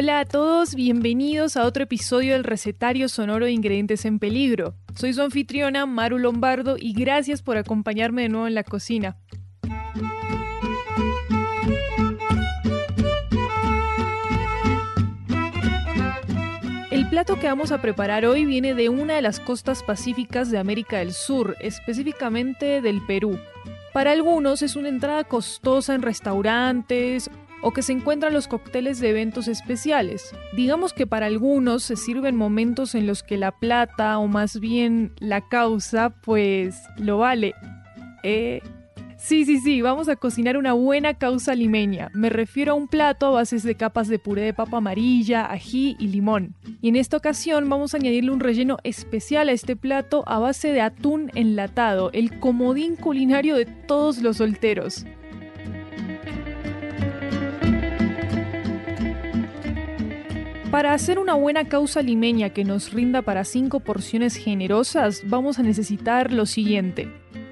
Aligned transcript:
Hola 0.00 0.20
a 0.20 0.24
todos, 0.24 0.76
bienvenidos 0.76 1.56
a 1.56 1.64
otro 1.64 1.82
episodio 1.82 2.34
del 2.34 2.44
recetario 2.44 3.08
sonoro 3.08 3.46
de 3.46 3.50
ingredientes 3.50 4.04
en 4.04 4.20
peligro. 4.20 4.76
Soy 4.94 5.12
su 5.12 5.22
anfitriona 5.22 5.86
Maru 5.86 6.18
Lombardo 6.18 6.76
y 6.78 6.92
gracias 6.92 7.42
por 7.42 7.56
acompañarme 7.56 8.22
de 8.22 8.28
nuevo 8.28 8.46
en 8.46 8.54
la 8.54 8.62
cocina. 8.62 9.16
El 16.92 17.08
plato 17.10 17.40
que 17.40 17.48
vamos 17.48 17.72
a 17.72 17.82
preparar 17.82 18.24
hoy 18.24 18.44
viene 18.44 18.74
de 18.74 18.88
una 18.88 19.16
de 19.16 19.22
las 19.22 19.40
costas 19.40 19.82
pacíficas 19.82 20.52
de 20.52 20.58
América 20.58 20.98
del 20.98 21.12
Sur, 21.12 21.56
específicamente 21.58 22.80
del 22.82 23.04
Perú. 23.04 23.36
Para 23.92 24.12
algunos 24.12 24.62
es 24.62 24.76
una 24.76 24.90
entrada 24.90 25.24
costosa 25.24 25.96
en 25.96 26.02
restaurantes 26.02 27.28
o 27.62 27.72
que 27.72 27.82
se 27.82 27.92
encuentran 27.92 28.32
los 28.32 28.48
cócteles 28.48 29.00
de 29.00 29.10
eventos 29.10 29.48
especiales. 29.48 30.34
Digamos 30.54 30.92
que 30.92 31.06
para 31.06 31.26
algunos 31.26 31.82
se 31.82 31.96
sirven 31.96 32.36
momentos 32.36 32.94
en 32.94 33.06
los 33.06 33.22
que 33.22 33.36
la 33.36 33.52
plata 33.52 34.18
o 34.18 34.26
más 34.26 34.60
bien 34.60 35.12
la 35.18 35.48
causa 35.48 36.10
pues 36.10 36.76
lo 36.96 37.18
vale. 37.18 37.54
Eh, 38.22 38.60
Sí, 39.18 39.44
sí, 39.44 39.58
sí, 39.58 39.82
vamos 39.82 40.08
a 40.08 40.14
cocinar 40.14 40.56
una 40.56 40.74
buena 40.74 41.14
causa 41.14 41.56
limeña. 41.56 42.08
Me 42.14 42.30
refiero 42.30 42.72
a 42.72 42.74
un 42.76 42.86
plato 42.86 43.26
a 43.26 43.30
bases 43.30 43.64
de 43.64 43.74
capas 43.74 44.06
de 44.06 44.20
puré 44.20 44.42
de 44.42 44.54
papa 44.54 44.76
amarilla, 44.76 45.50
ají 45.50 45.96
y 45.98 46.06
limón. 46.06 46.54
Y 46.80 46.88
en 46.88 46.94
esta 46.94 47.16
ocasión 47.16 47.68
vamos 47.68 47.92
a 47.92 47.96
añadirle 47.96 48.30
un 48.30 48.38
relleno 48.38 48.78
especial 48.84 49.48
a 49.48 49.52
este 49.52 49.74
plato 49.74 50.22
a 50.28 50.38
base 50.38 50.72
de 50.72 50.82
atún 50.82 51.32
enlatado, 51.34 52.10
el 52.12 52.38
comodín 52.38 52.94
culinario 52.94 53.56
de 53.56 53.66
todos 53.66 54.18
los 54.18 54.36
solteros. 54.36 55.04
Para 60.70 60.92
hacer 60.92 61.18
una 61.18 61.34
buena 61.34 61.64
causa 61.64 62.02
limeña 62.02 62.50
que 62.50 62.64
nos 62.64 62.92
rinda 62.92 63.22
para 63.22 63.44
5 63.44 63.80
porciones 63.80 64.36
generosas, 64.36 65.22
vamos 65.26 65.58
a 65.58 65.62
necesitar 65.62 66.32
lo 66.32 66.46
siguiente 66.46 67.08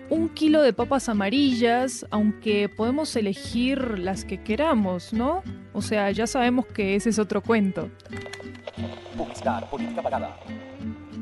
un 0.08 0.28
kilo 0.28 0.62
de 0.62 0.72
papas 0.72 1.08
amarillas, 1.08 2.06
aunque 2.10 2.68
podemos 2.68 3.14
elegir 3.16 3.98
las 3.98 4.24
que 4.24 4.38
queramos, 4.38 5.12
¿no? 5.12 5.42
O 5.72 5.82
sea, 5.82 6.10
ya 6.10 6.26
sabemos 6.26 6.66
que 6.66 6.94
ese 6.94 7.10
es 7.10 7.18
otro 7.18 7.42
cuento. 7.42 7.90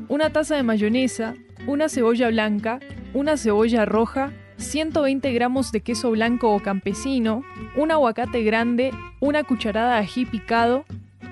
Una 0.07 0.29
taza 0.29 0.55
de 0.55 0.63
mayonesa, 0.63 1.35
una 1.67 1.89
cebolla 1.89 2.29
blanca, 2.29 2.79
una 3.13 3.37
cebolla 3.37 3.85
roja, 3.85 4.31
120 4.57 5.33
gramos 5.33 5.71
de 5.71 5.81
queso 5.81 6.11
blanco 6.11 6.53
o 6.53 6.61
campesino, 6.61 7.43
un 7.75 7.91
aguacate 7.91 8.43
grande, 8.43 8.91
una 9.19 9.43
cucharada 9.43 9.95
de 9.95 9.99
ají 9.99 10.25
picado, 10.25 10.85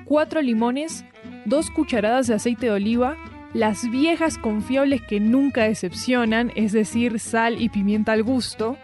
cuatro 0.05 0.41
limones, 0.41 1.05
dos 1.45 1.69
cucharadas 1.69 2.27
de 2.27 2.35
aceite 2.35 2.67
de 2.67 2.71
oliva, 2.73 3.15
las 3.53 3.89
viejas 3.89 4.37
confiables 4.37 5.01
que 5.01 5.19
nunca 5.19 5.63
decepcionan, 5.63 6.51
es 6.55 6.71
decir, 6.71 7.19
sal 7.19 7.61
y 7.61 7.69
pimienta 7.69 8.11
al 8.13 8.23
gusto, 8.23 8.77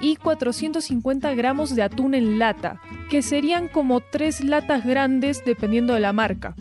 y 0.00 0.16
450 0.16 1.34
gramos 1.34 1.74
de 1.74 1.82
atún 1.82 2.14
en 2.14 2.38
lata, 2.38 2.80
que 3.10 3.22
serían 3.22 3.68
como 3.68 4.00
tres 4.00 4.44
latas 4.44 4.84
grandes 4.84 5.44
dependiendo 5.44 5.94
de 5.94 6.00
la 6.00 6.12
marca. 6.12 6.54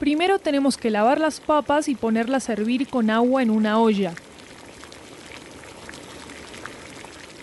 Primero 0.00 0.38
tenemos 0.38 0.78
que 0.78 0.88
lavar 0.88 1.20
las 1.20 1.40
papas 1.40 1.86
y 1.86 1.94
ponerlas 1.94 2.48
a 2.48 2.54
hervir 2.54 2.88
con 2.88 3.10
agua 3.10 3.42
en 3.42 3.50
una 3.50 3.78
olla. 3.78 4.14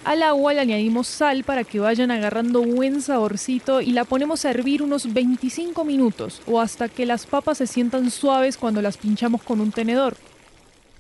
Al 0.04 0.24
agua 0.24 0.56
le 0.56 0.62
añadimos 0.62 1.06
sal 1.06 1.44
para 1.44 1.64
que 1.64 1.80
vayan 1.80 2.10
agarrando 2.10 2.64
buen 2.64 3.04
saborcito 3.04 3.80
y 3.80 3.92
la 3.92 4.06
ponemos 4.06 4.44
a 4.44 4.50
hervir 4.50 4.82
unos 4.82 5.14
25 5.14 5.84
minutos 5.84 6.42
o 6.48 6.60
hasta 6.60 6.90
que 6.90 7.06
las 7.06 7.28
papas 7.28 7.60
se 7.60 7.68
sientan 7.68 8.10
suaves 8.10 8.58
cuando 8.58 8.82
las 8.82 8.98
pinchamos 8.98 9.44
con 9.44 9.62
un 9.62 9.72
tenedor. 9.72 10.18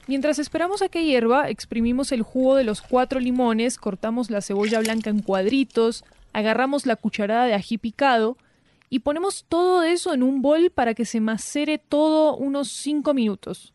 Mientras 0.05 0.37
esperamos 0.37 0.83
a 0.83 0.89
que 0.89 1.05
hierva, 1.05 1.49
exprimimos 1.49 2.11
el 2.11 2.21
jugo 2.21 2.55
de 2.55 2.65
los 2.65 2.83
cuatro 2.83 3.19
limones, 3.19 3.79
cortamos 3.79 4.29
la 4.29 4.41
cebolla 4.41 4.79
blanca 4.79 5.09
en 5.09 5.23
cuadritos, 5.23 6.05
agarramos 6.33 6.85
la 6.85 6.97
cucharada 6.97 7.45
de 7.45 7.55
ají 7.55 7.79
picado 7.79 8.37
y 8.89 8.99
ponemos 8.99 9.45
todo 9.47 9.83
eso 9.83 10.13
en 10.13 10.23
un 10.23 10.41
bol 10.41 10.71
para 10.71 10.93
que 10.93 11.05
se 11.05 11.19
macere 11.19 11.77
todo 11.77 12.35
unos 12.35 12.69
5 12.69 13.13
minutos. 13.13 13.73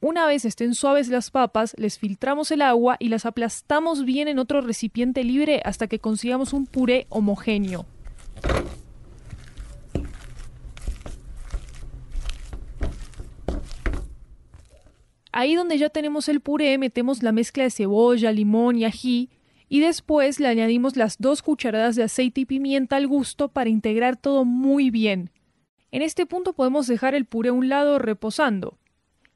Una 0.00 0.26
vez 0.26 0.44
estén 0.44 0.74
suaves 0.74 1.08
las 1.08 1.30
papas, 1.30 1.74
les 1.78 1.98
filtramos 1.98 2.50
el 2.50 2.62
agua 2.62 2.96
y 3.00 3.08
las 3.08 3.26
aplastamos 3.26 4.04
bien 4.04 4.28
en 4.28 4.38
otro 4.38 4.60
recipiente 4.60 5.24
libre 5.24 5.62
hasta 5.64 5.88
que 5.88 5.98
consigamos 5.98 6.52
un 6.52 6.66
puré 6.66 7.06
homogéneo. 7.08 7.86
Ahí 15.32 15.54
donde 15.54 15.76
ya 15.76 15.90
tenemos 15.90 16.28
el 16.28 16.40
puré, 16.40 16.78
metemos 16.78 17.22
la 17.22 17.32
mezcla 17.32 17.64
de 17.64 17.70
cebolla, 17.70 18.32
limón 18.32 18.76
y 18.76 18.84
ají 18.84 19.30
y 19.68 19.80
después 19.80 20.40
le 20.40 20.48
añadimos 20.48 20.96
las 20.96 21.18
dos 21.18 21.42
cucharadas 21.42 21.96
de 21.96 22.04
aceite 22.04 22.42
y 22.42 22.46
pimienta 22.46 22.96
al 22.96 23.06
gusto 23.06 23.48
para 23.48 23.70
integrar 23.70 24.16
todo 24.16 24.44
muy 24.44 24.90
bien. 24.90 25.30
En 25.90 26.02
este 26.02 26.26
punto 26.26 26.52
podemos 26.52 26.86
dejar 26.86 27.14
el 27.14 27.24
puré 27.24 27.50
a 27.50 27.52
un 27.52 27.68
lado 27.68 27.98
reposando. 27.98 28.78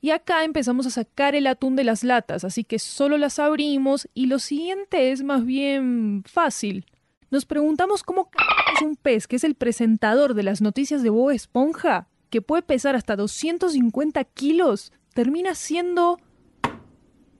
Y 0.00 0.10
acá 0.10 0.44
empezamos 0.44 0.86
a 0.86 0.91
sacar 0.91 1.34
el 1.34 1.46
atún 1.46 1.76
de 1.76 1.84
las 1.84 2.04
latas, 2.04 2.44
así 2.44 2.64
que 2.64 2.78
solo 2.78 3.18
las 3.18 3.38
abrimos 3.38 4.08
y 4.14 4.26
lo 4.26 4.38
siguiente 4.38 5.12
es 5.12 5.22
más 5.22 5.44
bien 5.44 6.22
fácil. 6.26 6.86
Nos 7.30 7.44
preguntamos 7.44 8.02
cómo 8.02 8.30
es 8.74 8.82
un 8.82 8.97
pez 8.97 9.26
que 9.26 9.36
es 9.36 9.44
el 9.44 9.54
presentador 9.54 10.34
de 10.34 10.42
las 10.42 10.62
noticias 10.62 11.02
de 11.02 11.10
Bob 11.10 11.30
Esponja, 11.30 12.08
que 12.30 12.41
puede 12.41 12.62
pesar 12.62 12.97
hasta 12.97 13.14
250 13.14 14.24
kilos, 14.24 14.92
termina 15.12 15.54
siendo 15.54 16.18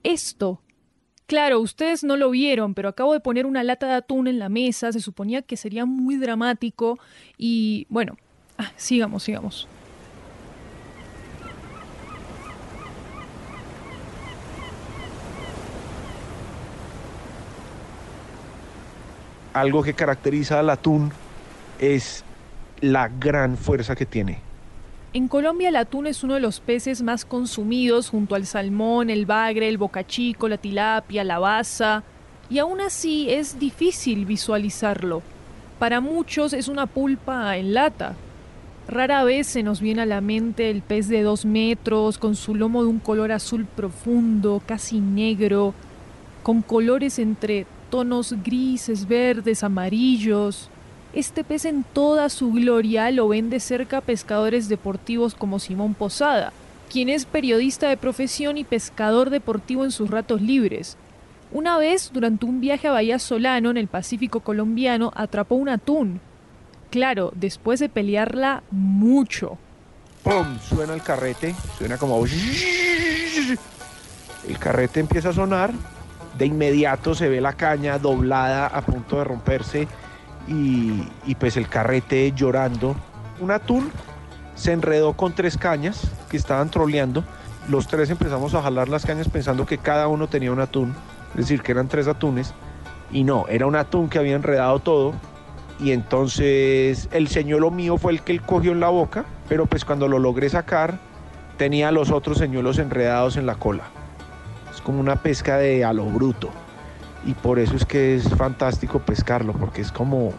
esto. 0.03 0.61
Claro, 1.25 1.59
ustedes 1.61 2.03
no 2.03 2.17
lo 2.17 2.29
vieron, 2.29 2.73
pero 2.73 2.89
acabo 2.89 3.13
de 3.13 3.19
poner 3.21 3.45
una 3.45 3.63
lata 3.63 3.87
de 3.87 3.93
atún 3.93 4.27
en 4.27 4.37
la 4.37 4.49
mesa, 4.49 4.91
se 4.91 4.99
suponía 4.99 5.41
que 5.41 5.55
sería 5.55 5.85
muy 5.85 6.17
dramático 6.17 6.99
y 7.37 7.85
bueno, 7.89 8.17
ah, 8.57 8.71
sigamos, 8.75 9.23
sigamos. 9.23 9.67
algo 19.53 19.83
que 19.83 19.93
caracteriza 19.93 20.59
al 20.59 20.69
atún 20.69 21.11
es 21.79 22.23
la 22.79 23.09
gran 23.09 23.57
fuerza 23.57 23.95
que 23.95 24.05
tiene. 24.05 24.39
En 25.13 25.27
Colombia 25.27 25.67
el 25.67 25.75
atún 25.75 26.07
es 26.07 26.23
uno 26.23 26.35
de 26.35 26.39
los 26.39 26.61
peces 26.61 27.01
más 27.01 27.25
consumidos 27.25 28.07
junto 28.07 28.33
al 28.33 28.45
salmón, 28.45 29.09
el 29.09 29.25
bagre, 29.25 29.67
el 29.67 29.77
bocachico, 29.77 30.47
la 30.47 30.57
tilapia, 30.57 31.25
la 31.25 31.37
baza, 31.37 32.03
y 32.49 32.59
aún 32.59 32.79
así 32.79 33.29
es 33.29 33.59
difícil 33.59 34.25
visualizarlo. 34.25 35.21
Para 35.79 35.99
muchos 35.99 36.53
es 36.53 36.69
una 36.69 36.85
pulpa 36.85 37.57
en 37.57 37.73
lata. 37.73 38.15
Rara 38.87 39.25
vez 39.25 39.47
se 39.47 39.63
nos 39.63 39.81
viene 39.81 40.03
a 40.03 40.05
la 40.05 40.21
mente 40.21 40.69
el 40.69 40.81
pez 40.81 41.09
de 41.09 41.23
dos 41.23 41.43
metros, 41.43 42.17
con 42.17 42.37
su 42.37 42.55
lomo 42.55 42.81
de 42.81 42.89
un 42.89 42.99
color 42.99 43.33
azul 43.33 43.65
profundo, 43.65 44.61
casi 44.65 45.01
negro, 45.01 45.73
con 46.41 46.61
colores 46.61 47.19
entre 47.19 47.65
tonos 47.89 48.33
grises, 48.43 49.09
verdes, 49.09 49.61
amarillos. 49.61 50.69
Este 51.13 51.43
pez 51.43 51.65
en 51.65 51.83
toda 51.83 52.29
su 52.29 52.53
gloria 52.53 53.11
lo 53.11 53.27
ven 53.27 53.49
de 53.49 53.59
cerca 53.59 53.99
pescadores 53.99 54.69
deportivos 54.69 55.35
como 55.35 55.59
Simón 55.59 55.93
Posada, 55.93 56.53
quien 56.89 57.09
es 57.09 57.25
periodista 57.25 57.89
de 57.89 57.97
profesión 57.97 58.57
y 58.57 58.63
pescador 58.63 59.29
deportivo 59.29 59.83
en 59.83 59.91
sus 59.91 60.09
ratos 60.09 60.41
libres. 60.41 60.95
Una 61.51 61.77
vez, 61.77 62.11
durante 62.13 62.45
un 62.45 62.61
viaje 62.61 62.87
a 62.87 62.91
Bahía 62.91 63.19
Solano, 63.19 63.71
en 63.71 63.77
el 63.77 63.89
Pacífico 63.89 64.39
colombiano, 64.39 65.11
atrapó 65.13 65.55
un 65.55 65.67
atún. 65.67 66.21
Claro, 66.91 67.33
después 67.35 67.81
de 67.81 67.89
pelearla 67.89 68.63
mucho. 68.71 69.57
¡Pum! 70.23 70.59
Suena 70.59 70.93
el 70.93 71.03
carrete, 71.03 71.53
suena 71.77 71.97
como... 71.97 72.23
El 74.47 74.57
carrete 74.59 75.01
empieza 75.01 75.29
a 75.29 75.33
sonar, 75.33 75.73
de 76.37 76.45
inmediato 76.45 77.13
se 77.15 77.27
ve 77.27 77.41
la 77.41 77.53
caña 77.53 77.99
doblada 77.99 78.67
a 78.67 78.81
punto 78.81 79.17
de 79.17 79.25
romperse 79.25 79.87
y, 80.51 81.35
pues 81.35 81.57
el 81.57 81.67
carrete 81.67 82.31
llorando. 82.35 82.95
Un 83.39 83.51
atún 83.51 83.89
se 84.55 84.73
enredó 84.73 85.13
con 85.13 85.33
tres 85.33 85.57
cañas 85.57 86.11
que 86.29 86.37
estaban 86.37 86.69
troleando. 86.69 87.23
Los 87.69 87.87
tres 87.87 88.09
empezamos 88.09 88.53
a 88.53 88.61
jalar 88.61 88.89
las 88.89 89.05
cañas 89.05 89.29
pensando 89.29 89.65
que 89.65 89.77
cada 89.77 90.07
uno 90.07 90.27
tenía 90.27 90.51
un 90.51 90.59
atún, 90.59 90.93
es 91.31 91.37
decir, 91.37 91.61
que 91.61 91.71
eran 91.71 91.87
tres 91.87 92.07
atunes. 92.07 92.53
Y 93.11 93.23
no, 93.23 93.45
era 93.47 93.65
un 93.65 93.75
atún 93.75 94.09
que 94.09 94.19
había 94.19 94.35
enredado 94.35 94.79
todo. 94.79 95.13
Y 95.79 95.91
entonces 95.91 97.09
el 97.11 97.27
señuelo 97.27 97.71
mío 97.71 97.97
fue 97.97 98.11
el 98.11 98.21
que 98.21 98.33
él 98.33 98.41
cogió 98.41 98.71
en 98.71 98.79
la 98.79 98.89
boca, 98.89 99.25
pero 99.49 99.65
pues 99.65 99.83
cuando 99.83 100.07
lo 100.07 100.19
logré 100.19 100.49
sacar 100.49 100.99
tenía 101.57 101.91
los 101.91 102.11
otros 102.11 102.37
señuelos 102.37 102.77
enredados 102.77 103.37
en 103.37 103.45
la 103.45 103.55
cola. 103.55 103.83
Es 104.73 104.81
como 104.81 104.99
una 104.99 105.15
pesca 105.15 105.57
de 105.57 105.83
a 105.83 105.93
lo 105.93 106.05
bruto. 106.05 106.49
Y 107.25 107.33
por 107.33 107.59
eso 107.59 107.75
es 107.75 107.85
que 107.85 108.15
es 108.15 108.27
fantástico 108.29 108.99
pescarlo, 108.99 109.53
porque 109.53 109.81
es 109.81 109.91
como 109.91 110.33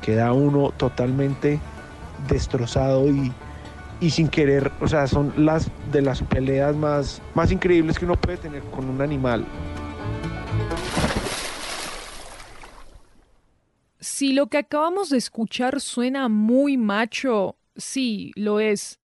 queda 0.00 0.32
uno 0.32 0.72
totalmente 0.76 1.60
destrozado 2.28 3.08
y, 3.08 3.32
y 4.00 4.10
sin 4.10 4.28
querer, 4.28 4.72
o 4.80 4.88
sea, 4.88 5.06
son 5.06 5.32
las 5.36 5.70
de 5.92 6.02
las 6.02 6.22
peleas 6.22 6.74
más, 6.76 7.22
más 7.34 7.52
increíbles 7.52 7.98
que 7.98 8.04
uno 8.04 8.20
puede 8.20 8.36
tener 8.38 8.62
con 8.64 8.88
un 8.88 9.00
animal. 9.00 9.46
Si 14.00 14.32
lo 14.32 14.48
que 14.48 14.58
acabamos 14.58 15.10
de 15.10 15.18
escuchar 15.18 15.80
suena 15.80 16.28
muy 16.28 16.76
macho, 16.76 17.56
sí, 17.76 18.32
lo 18.34 18.58
es. 18.58 18.98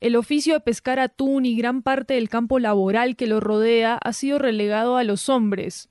El 0.00 0.16
oficio 0.16 0.54
de 0.54 0.60
pescar 0.60 1.00
atún 1.00 1.46
y 1.46 1.56
gran 1.56 1.82
parte 1.82 2.14
del 2.14 2.28
campo 2.28 2.58
laboral 2.58 3.16
que 3.16 3.26
lo 3.26 3.40
rodea 3.40 3.94
ha 3.96 4.12
sido 4.12 4.38
relegado 4.38 4.96
a 4.96 5.04
los 5.04 5.28
hombres. 5.28 5.88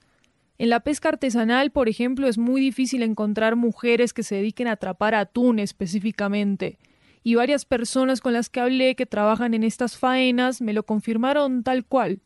En 0.58 0.70
la 0.70 0.82
pesca 0.82 1.10
artesanal, 1.10 1.72
por 1.72 1.90
ejemplo, 1.90 2.28
es 2.28 2.38
muy 2.38 2.62
difícil 2.62 3.02
encontrar 3.02 3.56
mujeres 3.56 4.14
que 4.14 4.24
se 4.24 4.36
dediquen 4.36 4.68
a 4.68 4.74
atrapar 4.74 5.16
atún 5.16 5.60
específicamente, 5.60 6.78
y 7.24 7.36
varias 7.36 7.66
personas 7.66 8.22
con 8.22 8.34
las 8.34 8.50
que 8.50 8.60
hablé 8.60 8.96
que 8.96 9.06
trabajan 9.06 9.54
en 9.54 9.64
estas 9.64 9.98
faenas 9.98 10.62
me 10.62 10.74
lo 10.74 10.84
confirmaron 10.84 11.64
tal 11.64 11.86
cual. 11.86 12.20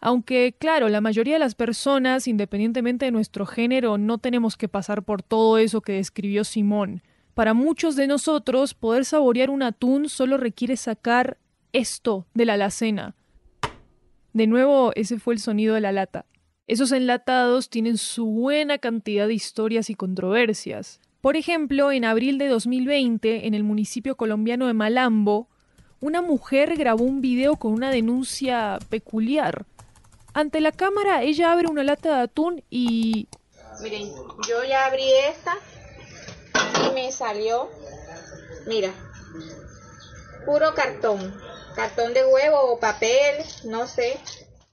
Aunque, 0.00 0.54
claro, 0.58 0.88
la 0.88 1.00
mayoría 1.00 1.34
de 1.34 1.40
las 1.40 1.54
personas, 1.54 2.28
independientemente 2.28 3.04
de 3.04 3.10
nuestro 3.10 3.46
género, 3.46 3.98
no 3.98 4.18
tenemos 4.18 4.56
que 4.56 4.68
pasar 4.68 5.02
por 5.02 5.22
todo 5.22 5.58
eso 5.58 5.80
que 5.80 5.92
describió 5.92 6.44
Simón. 6.44 7.02
Para 7.34 7.52
muchos 7.52 7.94
de 7.94 8.06
nosotros, 8.06 8.74
poder 8.74 9.04
saborear 9.04 9.50
un 9.50 9.62
atún 9.62 10.08
solo 10.08 10.36
requiere 10.36 10.76
sacar 10.76 11.38
esto 11.72 12.26
de 12.34 12.44
la 12.44 12.54
alacena. 12.54 13.14
De 14.32 14.46
nuevo, 14.46 14.92
ese 14.94 15.18
fue 15.18 15.34
el 15.34 15.40
sonido 15.40 15.74
de 15.74 15.80
la 15.80 15.92
lata. 15.92 16.26
Esos 16.68 16.92
enlatados 16.92 17.70
tienen 17.70 17.96
su 17.96 18.26
buena 18.26 18.76
cantidad 18.76 19.26
de 19.26 19.32
historias 19.32 19.88
y 19.88 19.94
controversias. 19.94 21.00
Por 21.22 21.38
ejemplo, 21.38 21.90
en 21.92 22.04
abril 22.04 22.36
de 22.36 22.48
2020, 22.48 23.46
en 23.46 23.54
el 23.54 23.64
municipio 23.64 24.18
colombiano 24.18 24.66
de 24.66 24.74
Malambo, 24.74 25.48
una 26.02 26.20
mujer 26.20 26.76
grabó 26.76 27.04
un 27.04 27.22
video 27.22 27.56
con 27.56 27.72
una 27.72 27.90
denuncia 27.90 28.78
peculiar. 28.90 29.64
Ante 30.34 30.60
la 30.60 30.70
cámara, 30.70 31.22
ella 31.22 31.52
abre 31.52 31.68
una 31.68 31.84
lata 31.84 32.16
de 32.16 32.22
atún 32.24 32.62
y... 32.68 33.28
Miren, 33.80 34.12
yo 34.46 34.62
ya 34.68 34.84
abrí 34.84 35.10
esta 35.26 35.56
y 36.86 36.92
me 36.92 37.10
salió, 37.12 37.70
mira, 38.66 38.92
puro 40.44 40.74
cartón, 40.74 41.34
cartón 41.74 42.12
de 42.12 42.26
huevo 42.26 42.74
o 42.74 42.78
papel, 42.78 43.42
no 43.64 43.86
sé. 43.86 44.20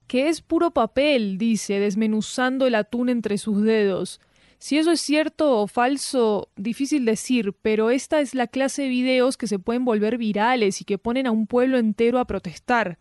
Que 0.07 0.29
es 0.29 0.41
puro 0.41 0.71
papel, 0.71 1.37
dice, 1.37 1.79
desmenuzando 1.79 2.67
el 2.67 2.75
atún 2.75 3.09
entre 3.09 3.37
sus 3.37 3.63
dedos. 3.63 4.19
Si 4.57 4.77
eso 4.77 4.91
es 4.91 5.01
cierto 5.01 5.59
o 5.59 5.67
falso, 5.67 6.49
difícil 6.55 7.05
decir, 7.05 7.53
pero 7.61 7.89
esta 7.89 8.19
es 8.19 8.33
la 8.35 8.47
clase 8.47 8.83
de 8.83 8.89
videos 8.89 9.37
que 9.37 9.47
se 9.47 9.59
pueden 9.59 9.85
volver 9.85 10.17
virales 10.17 10.81
y 10.81 10.85
que 10.85 10.97
ponen 10.97 11.27
a 11.27 11.31
un 11.31 11.45
pueblo 11.45 11.77
entero 11.77 12.19
a 12.19 12.25
protestar. 12.25 12.97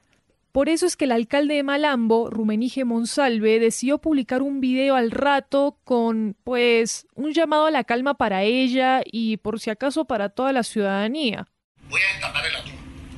Por 0.52 0.68
eso 0.68 0.86
es 0.86 0.96
que 0.96 1.06
el 1.06 1.12
alcalde 1.12 1.54
de 1.54 1.62
Malambo, 1.62 2.30
Rumenige 2.30 2.84
Monsalve, 2.84 3.58
decidió 3.58 3.98
publicar 3.98 4.40
un 4.40 4.60
video 4.60 4.94
al 4.94 5.10
rato 5.10 5.78
con, 5.84 6.36
pues, 6.44 7.08
un 7.14 7.32
llamado 7.32 7.66
a 7.66 7.72
la 7.72 7.82
calma 7.82 8.14
para 8.14 8.44
ella 8.44 9.02
y, 9.04 9.38
por 9.38 9.58
si 9.58 9.70
acaso, 9.70 10.04
para 10.04 10.28
toda 10.28 10.52
la 10.52 10.62
ciudadanía. 10.62 11.48
Voy 11.90 12.00
a 12.00 12.12
destapar 12.12 12.46
el 12.46 12.54
atún. 12.54 12.74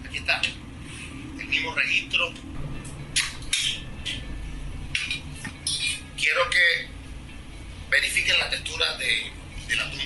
Aquí 0.06 0.16
está. 0.16 0.40
El 1.38 1.46
mismo 1.46 1.74
registro. 1.74 2.32
Quiero 6.26 6.50
que 6.50 6.88
verifiquen 7.88 8.36
la 8.40 8.50
textura 8.50 8.96
de, 8.96 9.30
del 9.68 9.78
atún. 9.78 10.00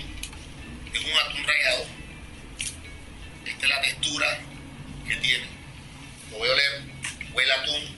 Es 0.93 1.01
un 1.01 1.19
atún 1.19 1.45
rayado. 1.45 1.87
Esta 3.47 3.63
es 3.65 3.69
la 3.71 3.81
textura 3.81 4.27
que 5.09 5.17
tiene. 5.17 5.47
Lo 6.31 6.37
voy 6.37 6.49
a 6.51 6.53
oler 6.53 6.83
huele 7.33 7.53
atún, 7.53 7.97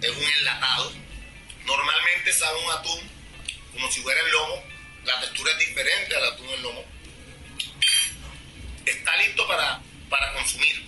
es 0.00 0.10
un 0.10 0.22
enlatado. 0.38 0.92
Normalmente 1.66 2.32
sabe 2.32 2.56
un 2.64 2.70
atún 2.70 3.00
como 3.72 3.90
si 3.90 4.00
fuera 4.00 4.20
el 4.20 4.30
lomo, 4.30 4.62
la 5.04 5.20
textura 5.22 5.50
es 5.50 5.58
diferente 5.58 6.14
al 6.14 6.24
atún 6.24 6.46
del 6.46 6.62
lomo. 6.62 6.84
Está 8.84 9.16
listo 9.16 9.44
para, 9.48 9.80
para 10.08 10.32
consumir. 10.34 10.86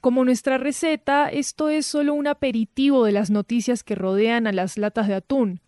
Como 0.00 0.24
nuestra 0.24 0.58
receta, 0.58 1.28
esto 1.28 1.68
es 1.68 1.86
solo 1.86 2.12
un 2.14 2.26
aperitivo 2.26 3.04
de 3.04 3.12
las 3.12 3.30
noticias 3.30 3.84
que 3.84 3.94
rodean 3.94 4.48
a 4.48 4.52
las 4.52 4.78
latas 4.78 5.06
de 5.06 5.14
atún. 5.14 5.60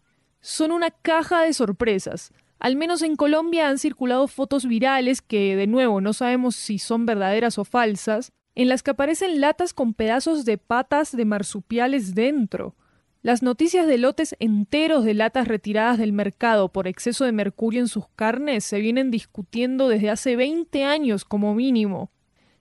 Son 0.49 0.73
una 0.73 0.91
caja 0.91 1.43
de 1.43 1.53
sorpresas. 1.53 2.33
Al 2.59 2.75
menos 2.75 3.03
en 3.03 3.17
Colombia 3.17 3.69
han 3.69 3.77
circulado 3.77 4.27
fotos 4.29 4.65
virales 4.65 5.21
que, 5.21 5.55
de 5.57 5.67
nuevo, 5.67 6.01
no 6.01 6.15
sabemos 6.15 6.57
si 6.57 6.79
son 6.79 7.05
verdaderas 7.05 7.59
o 7.59 7.67
falsas, 7.67 8.33
en 8.55 8.71
las 8.71 8.83
que 8.83 8.93
aparecen 8.93 9.43
latas 9.43 9.75
con 9.75 9.93
pedazos 9.93 10.47
de 10.47 10.57
patas 10.57 11.15
de 11.15 11.27
marsupiales 11.27 12.15
dentro. 12.15 12.77
Las 13.21 13.43
noticias 13.43 13.87
de 13.87 13.99
lotes 13.99 14.37
enteros 14.39 15.05
de 15.05 15.13
latas 15.13 15.49
retiradas 15.49 15.99
del 15.99 16.15
mercado 16.15 16.71
por 16.71 16.89
exceso 16.89 17.27
de 17.27 17.33
mercurio 17.33 17.81
en 17.81 17.89
sus 17.89 18.09
carnes 18.17 18.65
se 18.65 18.81
vienen 18.81 19.11
discutiendo 19.11 19.87
desde 19.87 20.09
hace 20.09 20.35
20 20.35 20.83
años 20.83 21.27
como 21.27 21.55
mínimo. 21.55 22.11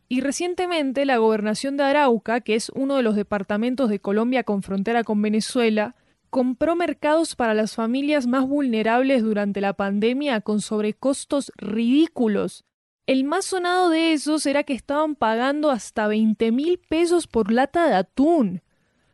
Y 0.10 0.20
recientemente 0.20 1.06
la 1.06 1.20
gobernación 1.20 1.78
de 1.78 1.86
Arauca, 1.86 2.42
que 2.42 2.56
es 2.56 2.70
uno 2.76 2.98
de 2.98 3.04
los 3.04 3.16
departamentos 3.16 3.90
de 3.90 4.00
Colombia 4.00 4.44
con 4.44 4.62
frontera 4.62 5.06
con 5.06 5.22
Venezuela, 5.22 5.96
compró 6.30 6.76
mercados 6.76 7.36
para 7.36 7.54
las 7.54 7.76
familias 7.76 8.28
más 8.28 8.48
vulnerables 8.48 9.24
durante 9.24 9.62
la 9.62 9.74
pandemia 9.74 10.42
con 10.42 10.62
sobrecostos 10.62 11.52
ridículos 11.58 12.66
el 13.08 13.24
más 13.24 13.46
sonado 13.46 13.90
de 13.90 14.12
esos 14.12 14.46
era 14.46 14.64
que 14.64 14.74
estaban 14.74 15.16
pagando 15.16 15.72
hasta 15.72 16.08
20 16.08 16.52
mil 16.52 16.78
pesos 16.78 17.26
por 17.26 17.54
lata 17.54 17.88
de 17.88 17.96
atún. 17.96 18.62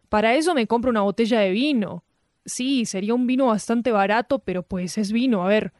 Para 0.09 0.33
eso 0.33 0.55
me 0.55 0.65
compro 0.65 0.89
una 0.89 1.01
botella 1.03 1.39
de 1.39 1.51
vino. 1.51 2.03
Sí, 2.43 2.85
sería 2.85 3.13
un 3.13 3.27
vino 3.27 3.45
bastante 3.45 3.91
barato, 3.91 4.39
pero 4.39 4.63
pues 4.63 4.97
es 4.97 5.11
vino, 5.11 5.43
a 5.43 5.47
ver. 5.47 5.73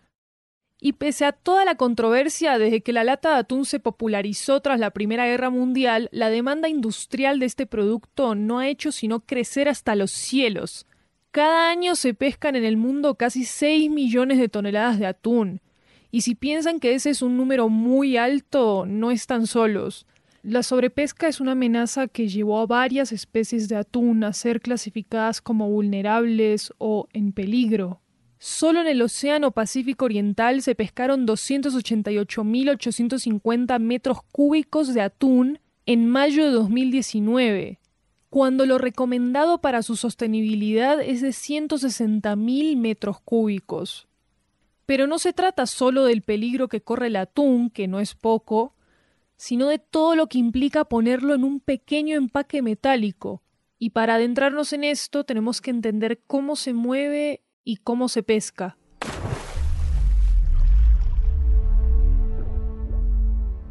Y 0.79 0.93
pese 0.93 1.25
a 1.25 1.31
toda 1.31 1.65
la 1.65 1.73
controversia 1.73 2.59
desde 2.59 2.81
que 2.81 2.93
la 2.93 3.03
lata 3.03 3.31
de 3.31 3.37
atún 3.37 3.65
se 3.65 3.79
popularizó 3.79 4.61
tras 4.61 4.79
la 4.79 4.91
Primera 4.91 5.25
Guerra 5.25 5.49
Mundial, 5.49 6.07
la 6.11 6.29
demanda 6.29 6.69
industrial 6.69 7.39
de 7.39 7.47
este 7.47 7.65
producto 7.65 8.35
no 8.35 8.59
ha 8.59 8.67
hecho 8.67 8.91
sino 8.91 9.21
crecer 9.21 9.67
hasta 9.67 9.95
los 9.95 10.11
cielos. 10.11 10.85
Cada 11.33 11.69
año 11.71 11.95
se 11.95 12.13
pescan 12.13 12.55
en 12.55 12.63
el 12.63 12.77
mundo 12.77 13.15
casi 13.15 13.43
6 13.43 13.89
millones 13.89 14.37
de 14.37 14.49
toneladas 14.49 14.99
de 14.99 15.07
atún. 15.07 15.61
Y 16.11 16.21
si 16.21 16.35
piensan 16.35 16.79
que 16.79 16.93
ese 16.93 17.09
es 17.09 17.23
un 17.23 17.37
número 17.37 17.69
muy 17.69 18.17
alto, 18.17 18.85
no 18.85 19.09
están 19.09 19.47
solos. 19.47 20.05
La 20.43 20.61
sobrepesca 20.61 21.27
es 21.27 21.41
una 21.41 21.53
amenaza 21.53 22.07
que 22.07 22.27
llevó 22.27 22.59
a 22.59 22.67
varias 22.67 23.11
especies 23.11 23.67
de 23.67 23.77
atún 23.77 24.23
a 24.23 24.31
ser 24.31 24.61
clasificadas 24.61 25.41
como 25.41 25.71
vulnerables 25.71 26.71
o 26.77 27.07
en 27.13 27.31
peligro. 27.31 27.99
Solo 28.37 28.81
en 28.81 28.87
el 28.87 29.01
Océano 29.01 29.49
Pacífico 29.49 30.05
Oriental 30.05 30.61
se 30.61 30.75
pescaron 30.75 31.25
288.850 31.25 33.79
metros 33.79 34.19
cúbicos 34.31 34.93
de 34.93 35.01
atún 35.01 35.57
en 35.87 36.07
mayo 36.07 36.45
de 36.45 36.51
2019, 36.51 37.79
cuando 38.33 38.65
lo 38.65 38.79
recomendado 38.79 39.61
para 39.61 39.83
su 39.83 39.95
sostenibilidad 39.95 40.99
es 40.99 41.21
de 41.21 41.29
160.000 41.29 42.77
metros 42.77 43.21
cúbicos. 43.21 44.07
Pero 44.87 45.05
no 45.05 45.19
se 45.19 45.33
trata 45.33 45.67
solo 45.67 46.05
del 46.05 46.23
peligro 46.23 46.67
que 46.67 46.81
corre 46.81 47.07
el 47.07 47.15
atún, 47.17 47.69
que 47.69 47.87
no 47.87 47.99
es 47.99 48.15
poco, 48.15 48.73
sino 49.37 49.67
de 49.67 49.77
todo 49.77 50.15
lo 50.15 50.25
que 50.25 50.39
implica 50.39 50.83
ponerlo 50.83 51.35
en 51.35 51.43
un 51.43 51.59
pequeño 51.59 52.17
empaque 52.17 52.63
metálico. 52.63 53.43
Y 53.77 53.91
para 53.91 54.15
adentrarnos 54.15 54.73
en 54.73 54.83
esto 54.83 55.25
tenemos 55.25 55.61
que 55.61 55.69
entender 55.69 56.19
cómo 56.25 56.55
se 56.55 56.73
mueve 56.73 57.43
y 57.63 57.77
cómo 57.77 58.09
se 58.09 58.23
pesca. 58.23 58.77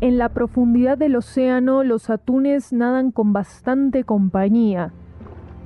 En 0.03 0.19
la 0.19 0.31
profundidad 0.31 0.99
del 0.99 1.15
océano 1.15 1.85
los 1.85 2.11
atunes 2.11 2.73
nadan 2.73 3.13
con 3.13 3.33
bastante 3.33 4.03
compañía. 4.03 4.93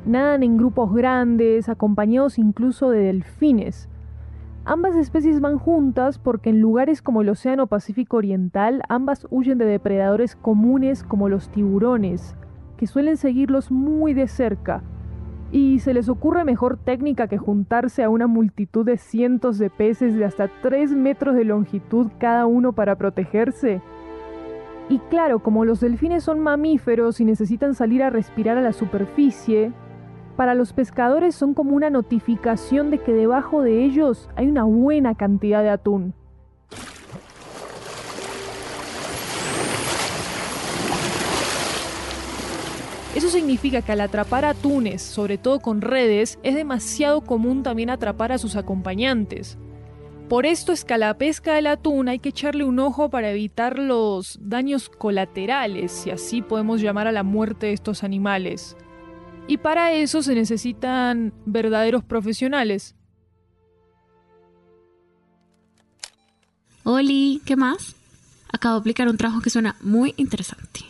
Nadan 0.05 0.43
en 0.43 0.59
grupos 0.59 0.93
grandes, 0.93 1.71
acompañados 1.71 2.38
incluso 2.38 2.90
de 2.90 2.99
delfines. 2.99 3.88
Ambas 4.66 4.95
especies 4.95 5.40
van 5.40 5.57
juntas 5.57 6.19
porque 6.19 6.50
en 6.50 6.61
lugares 6.61 7.00
como 7.00 7.23
el 7.23 7.31
Océano 7.31 7.66
Pacífico 7.66 8.19
Oriental 8.19 8.83
ambas 8.90 9.26
huyen 9.31 9.57
de 9.57 9.64
depredadores 9.64 10.37
comunes 10.37 11.02
como 11.02 11.31
los 11.31 11.49
tiburones, 11.49 12.37
que 12.76 12.87
suelen 12.87 13.16
seguirlos 13.16 13.71
muy 13.71 14.12
de 14.12 14.28
cerca. 14.28 14.83
¿Y 15.50 15.78
se 15.78 15.95
les 15.95 16.11
ocurre 16.11 16.45
mejor 16.45 16.76
técnica 16.76 17.26
que 17.26 17.38
juntarse 17.38 18.05
a 18.05 18.11
una 18.11 18.26
multitud 18.26 18.85
de 18.85 18.99
cientos 18.99 19.57
de 19.57 19.71
peces 19.71 20.14
de 20.14 20.26
hasta 20.26 20.49
3 20.61 20.95
metros 20.95 21.37
de 21.37 21.45
longitud 21.45 22.09
cada 22.19 22.45
uno 22.45 22.75
para 22.75 22.97
protegerse? 22.97 23.81
Y 24.88 24.99
claro, 25.11 25.40
como 25.40 25.64
los 25.64 25.81
delfines 25.81 26.23
son 26.23 26.38
mamíferos 26.38 27.21
y 27.21 27.25
necesitan 27.25 27.75
salir 27.75 28.05
a 28.05 28.11
respirar 28.11 28.57
a 28.57 28.62
la 28.62 28.73
superficie, 28.73 29.73
para 30.37 30.55
los 30.55 30.73
pescadores 30.73 31.35
son 31.35 31.55
como 31.55 31.75
una 31.75 31.90
notificación 31.90 32.90
de 32.90 32.99
que 32.99 33.12
debajo 33.12 33.62
de 33.62 33.85
ellos 33.85 34.28
hay 34.37 34.47
una 34.47 34.64
buena 34.64 35.16
cantidad 35.16 35.62
de 35.62 35.71
atún. 35.71 36.14
Eso 43.16 43.31
significa 43.31 43.81
que 43.81 43.93
al 43.93 44.02
atrapar 44.02 44.45
atunes, 44.45 45.00
sobre 45.00 45.38
todo 45.38 45.59
con 45.61 45.81
redes, 45.81 46.38
es 46.43 46.55
demasiado 46.55 47.23
común 47.23 47.62
también 47.62 47.88
atrapar 47.88 48.31
a 48.31 48.38
sus 48.38 48.57
acompañantes. 48.57 49.59
Por 50.28 50.45
esto 50.45 50.73
es 50.73 50.85
que 50.85 50.95
a 50.95 50.99
la 50.99 51.16
pesca 51.16 51.54
del 51.54 51.68
atún 51.68 52.09
hay 52.09 52.18
que 52.18 52.30
echarle 52.30 52.64
un 52.64 52.80
ojo 52.80 53.11
para 53.11 53.30
evitar 53.30 53.78
los 53.78 54.37
daños 54.42 54.88
colaterales, 54.88 55.92
si 55.92 56.11
así 56.11 56.42
podemos 56.42 56.80
llamar 56.80 57.06
a 57.06 57.12
la 57.12 57.23
muerte 57.23 57.66
de 57.66 57.75
estos 57.75 58.02
animales. 58.02 58.76
Y 59.47 59.59
para 59.59 59.92
eso 59.92 60.23
se 60.23 60.35
necesitan 60.35 61.33
verdaderos 61.45 62.02
profesionales. 62.02 62.97
Oli, 66.83 67.40
¿qué 67.45 67.54
más? 67.54 67.95
Acabo 68.52 68.75
de 68.75 68.80
aplicar 68.80 69.09
un 69.09 69.16
trabajo 69.16 69.40
que 69.40 69.50
suena 69.50 69.76
muy 69.80 70.12
interesante. 70.16 70.80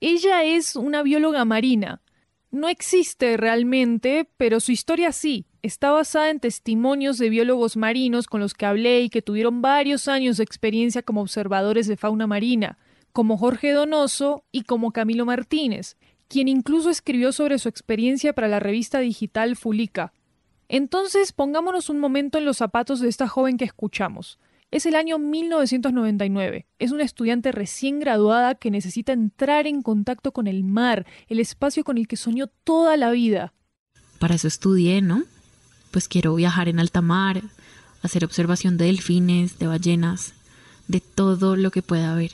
Ella 0.00 0.44
es 0.44 0.76
una 0.76 1.02
bióloga 1.02 1.46
marina. 1.46 2.02
No 2.50 2.68
existe 2.68 3.36
realmente, 3.36 4.28
pero 4.36 4.60
su 4.60 4.72
historia 4.72 5.12
sí. 5.12 5.46
Está 5.62 5.90
basada 5.90 6.30
en 6.30 6.38
testimonios 6.38 7.18
de 7.18 7.28
biólogos 7.28 7.76
marinos 7.76 8.26
con 8.28 8.40
los 8.40 8.54
que 8.54 8.66
hablé 8.66 9.02
y 9.02 9.10
que 9.10 9.20
tuvieron 9.22 9.62
varios 9.62 10.06
años 10.06 10.36
de 10.36 10.44
experiencia 10.44 11.02
como 11.02 11.22
observadores 11.22 11.88
de 11.88 11.96
fauna 11.96 12.26
marina, 12.26 12.78
como 13.12 13.36
Jorge 13.36 13.72
Donoso 13.72 14.44
y 14.52 14.62
como 14.62 14.92
Camilo 14.92 15.24
Martínez, 15.24 15.96
quien 16.28 16.46
incluso 16.48 16.90
escribió 16.90 17.32
sobre 17.32 17.58
su 17.58 17.68
experiencia 17.68 18.32
para 18.32 18.48
la 18.48 18.60
revista 18.60 19.00
digital 19.00 19.56
Fulica. 19.56 20.12
Entonces 20.68 21.32
pongámonos 21.32 21.90
un 21.90 21.98
momento 21.98 22.38
en 22.38 22.44
los 22.44 22.58
zapatos 22.58 23.00
de 23.00 23.08
esta 23.08 23.26
joven 23.26 23.56
que 23.56 23.64
escuchamos. 23.64 24.38
Es 24.76 24.84
el 24.84 24.94
año 24.94 25.18
1999. 25.18 26.66
Es 26.78 26.92
una 26.92 27.02
estudiante 27.02 27.50
recién 27.50 27.98
graduada 27.98 28.56
que 28.56 28.70
necesita 28.70 29.14
entrar 29.14 29.66
en 29.66 29.80
contacto 29.80 30.32
con 30.32 30.46
el 30.46 30.64
mar, 30.64 31.06
el 31.28 31.40
espacio 31.40 31.82
con 31.82 31.96
el 31.96 32.06
que 32.06 32.18
soñó 32.18 32.48
toda 32.62 32.98
la 32.98 33.10
vida. 33.10 33.54
Para 34.18 34.34
eso 34.34 34.48
estudié, 34.48 35.00
¿no? 35.00 35.22
pues 35.92 36.08
quiero 36.08 36.34
viajar 36.34 36.68
en 36.68 36.78
alta 36.78 37.00
mar, 37.00 37.40
hacer 38.02 38.22
observación 38.22 38.76
de 38.76 38.84
delfines, 38.84 39.58
de 39.58 39.66
ballenas, 39.66 40.34
de 40.88 41.00
todo 41.00 41.56
lo 41.56 41.70
que 41.70 41.80
pueda 41.80 42.12
haber. 42.12 42.32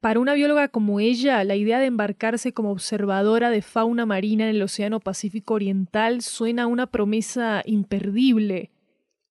Para 0.00 0.18
una 0.18 0.32
bióloga 0.32 0.68
como 0.68 0.98
ella, 0.98 1.44
la 1.44 1.56
idea 1.56 1.78
de 1.78 1.84
embarcarse 1.84 2.54
como 2.54 2.70
observadora 2.70 3.50
de 3.50 3.60
fauna 3.60 4.06
marina 4.06 4.44
en 4.44 4.56
el 4.56 4.62
Océano 4.62 4.98
Pacífico 4.98 5.52
Oriental 5.52 6.22
suena 6.22 6.62
a 6.62 6.68
una 6.68 6.86
promesa 6.86 7.62
imperdible. 7.66 8.70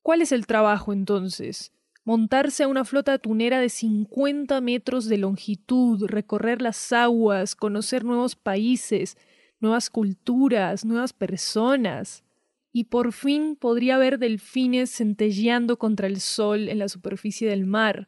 ¿Cuál 0.03 0.21
es 0.21 0.31
el 0.31 0.45
trabajo 0.45 0.93
entonces? 0.93 1.71
Montarse 2.05 2.62
a 2.62 2.67
una 2.67 2.85
flota 2.85 3.13
atunera 3.13 3.59
de 3.59 3.67
50 3.67 4.62
metros 4.62 5.07
de 5.07 5.17
longitud, 5.17 6.05
recorrer 6.05 6.62
las 6.62 6.93
aguas, 6.93 7.55
conocer 7.55 8.05
nuevos 8.05 8.35
países, 8.35 9.17
nuevas 9.59 9.89
culturas, 9.89 10.85
nuevas 10.85 11.13
personas 11.13 12.24
y 12.71 12.83
por 12.85 13.12
fin 13.12 13.55
podría 13.55 13.97
ver 13.97 14.19
delfines 14.19 14.91
centelleando 14.95 15.79
contra 15.79 16.05
el 16.05 16.19
sol 16.19 16.69
en 16.69 16.77
la 16.77 16.89
superficie 16.89 17.50
del 17.50 17.65
mar. 17.65 18.07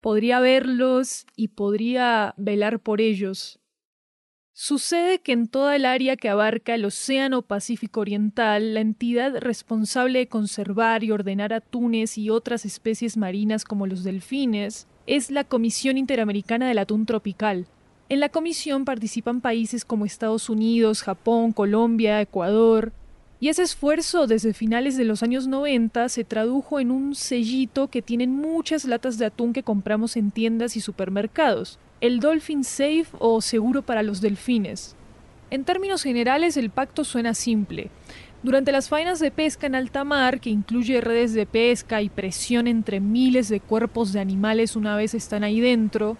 Podría 0.00 0.40
verlos 0.40 1.24
y 1.36 1.48
podría 1.48 2.34
velar 2.36 2.80
por 2.80 3.00
ellos. 3.00 3.59
Sucede 4.62 5.20
que 5.20 5.32
en 5.32 5.48
toda 5.48 5.74
el 5.74 5.86
área 5.86 6.18
que 6.18 6.28
abarca 6.28 6.74
el 6.74 6.84
Océano 6.84 7.40
Pacífico 7.40 8.00
Oriental, 8.00 8.74
la 8.74 8.80
entidad 8.80 9.34
responsable 9.40 10.18
de 10.18 10.28
conservar 10.28 11.02
y 11.02 11.12
ordenar 11.12 11.54
atunes 11.54 12.18
y 12.18 12.28
otras 12.28 12.66
especies 12.66 13.16
marinas 13.16 13.64
como 13.64 13.86
los 13.86 14.04
delfines 14.04 14.86
es 15.06 15.30
la 15.30 15.44
Comisión 15.44 15.96
Interamericana 15.96 16.68
del 16.68 16.76
Atún 16.76 17.06
Tropical. 17.06 17.68
En 18.10 18.20
la 18.20 18.28
comisión 18.28 18.84
participan 18.84 19.40
países 19.40 19.86
como 19.86 20.04
Estados 20.04 20.50
Unidos, 20.50 21.02
Japón, 21.04 21.52
Colombia, 21.52 22.20
Ecuador, 22.20 22.92
y 23.40 23.48
ese 23.48 23.62
esfuerzo 23.62 24.26
desde 24.26 24.52
finales 24.52 24.98
de 24.98 25.04
los 25.04 25.22
años 25.22 25.46
90 25.46 26.10
se 26.10 26.24
tradujo 26.24 26.80
en 26.80 26.90
un 26.90 27.14
sellito 27.14 27.88
que 27.88 28.02
tienen 28.02 28.36
muchas 28.36 28.84
latas 28.84 29.16
de 29.16 29.24
atún 29.24 29.54
que 29.54 29.62
compramos 29.62 30.18
en 30.18 30.30
tiendas 30.30 30.76
y 30.76 30.82
supermercados, 30.82 31.78
el 32.00 32.18
Dolphin 32.20 32.64
Safe 32.64 33.06
o 33.18 33.42
seguro 33.42 33.82
para 33.82 34.02
los 34.02 34.20
delfines. 34.20 34.96
En 35.50 35.64
términos 35.64 36.02
generales 36.02 36.56
el 36.56 36.70
pacto 36.70 37.04
suena 37.04 37.34
simple. 37.34 37.90
Durante 38.42 38.72
las 38.72 38.88
faenas 38.88 39.20
de 39.20 39.30
pesca 39.30 39.66
en 39.66 39.74
alta 39.74 40.02
mar, 40.02 40.40
que 40.40 40.48
incluye 40.48 41.02
redes 41.02 41.34
de 41.34 41.44
pesca 41.44 42.00
y 42.00 42.08
presión 42.08 42.66
entre 42.66 43.00
miles 43.00 43.50
de 43.50 43.60
cuerpos 43.60 44.14
de 44.14 44.20
animales 44.20 44.76
una 44.76 44.96
vez 44.96 45.12
están 45.12 45.44
ahí 45.44 45.60
dentro, 45.60 46.16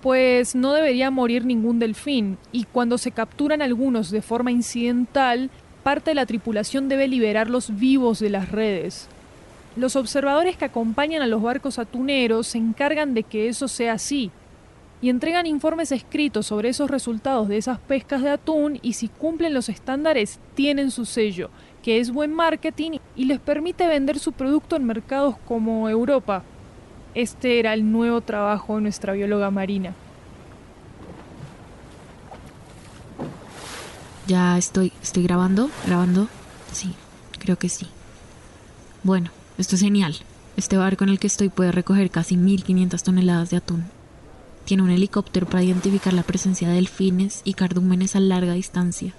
pues 0.00 0.54
no 0.54 0.72
debería 0.72 1.10
morir 1.10 1.44
ningún 1.44 1.78
delfín, 1.78 2.38
y 2.52 2.64
cuando 2.64 2.96
se 2.96 3.10
capturan 3.10 3.60
algunos 3.60 4.10
de 4.10 4.22
forma 4.22 4.50
incidental, 4.50 5.50
parte 5.82 6.12
de 6.12 6.14
la 6.14 6.24
tripulación 6.24 6.88
debe 6.88 7.06
liberarlos 7.06 7.76
vivos 7.78 8.18
de 8.18 8.30
las 8.30 8.50
redes. 8.50 9.08
Los 9.76 9.94
observadores 9.94 10.56
que 10.56 10.64
acompañan 10.64 11.20
a 11.20 11.26
los 11.26 11.42
barcos 11.42 11.78
atuneros 11.78 12.46
se 12.46 12.58
encargan 12.58 13.12
de 13.12 13.24
que 13.24 13.48
eso 13.48 13.68
sea 13.68 13.94
así 13.94 14.30
y 15.02 15.10
entregan 15.10 15.46
informes 15.46 15.92
escritos 15.92 16.46
sobre 16.46 16.70
esos 16.70 16.90
resultados 16.90 17.48
de 17.48 17.58
esas 17.58 17.78
pescas 17.78 18.22
de 18.22 18.30
atún 18.30 18.78
y 18.82 18.94
si 18.94 19.08
cumplen 19.08 19.54
los 19.54 19.68
estándares 19.68 20.38
tienen 20.54 20.90
su 20.90 21.04
sello, 21.04 21.50
que 21.82 22.00
es 22.00 22.10
buen 22.10 22.32
marketing 22.32 22.98
y 23.14 23.26
les 23.26 23.38
permite 23.38 23.86
vender 23.86 24.18
su 24.18 24.32
producto 24.32 24.76
en 24.76 24.84
mercados 24.84 25.36
como 25.46 25.88
Europa. 25.88 26.42
Este 27.14 27.58
era 27.58 27.74
el 27.74 27.90
nuevo 27.92 28.20
trabajo 28.20 28.76
de 28.76 28.82
nuestra 28.82 29.12
bióloga 29.12 29.50
marina. 29.50 29.94
Ya 34.26 34.58
estoy, 34.58 34.92
estoy 35.02 35.22
grabando, 35.22 35.70
grabando. 35.86 36.28
Sí, 36.72 36.94
creo 37.38 37.56
que 37.56 37.68
sí. 37.68 37.86
Bueno, 39.04 39.30
esto 39.56 39.76
es 39.76 39.82
genial. 39.82 40.16
Este 40.56 40.76
barco 40.76 41.04
en 41.04 41.10
el 41.10 41.18
que 41.20 41.28
estoy 41.28 41.48
puede 41.48 41.70
recoger 41.70 42.10
casi 42.10 42.36
1500 42.36 43.02
toneladas 43.02 43.50
de 43.50 43.58
atún. 43.58 43.95
Tiene 44.66 44.82
un 44.82 44.90
helicóptero 44.90 45.46
para 45.46 45.62
identificar 45.62 46.12
la 46.12 46.24
presencia 46.24 46.68
de 46.68 46.74
delfines 46.74 47.40
y 47.44 47.54
cardúmenes 47.54 48.16
a 48.16 48.20
larga 48.20 48.54
distancia. 48.54 49.14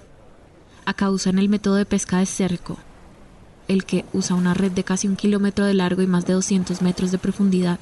Acá 0.84 1.10
usan 1.10 1.38
el 1.38 1.48
método 1.48 1.76
de 1.76 1.86
pesca 1.86 2.18
de 2.18 2.26
cerco, 2.26 2.76
el 3.66 3.86
que 3.86 4.04
usa 4.12 4.36
una 4.36 4.52
red 4.52 4.72
de 4.72 4.84
casi 4.84 5.08
un 5.08 5.16
kilómetro 5.16 5.64
de 5.64 5.72
largo 5.72 6.02
y 6.02 6.06
más 6.06 6.26
de 6.26 6.34
200 6.34 6.82
metros 6.82 7.12
de 7.12 7.18
profundidad. 7.18 7.78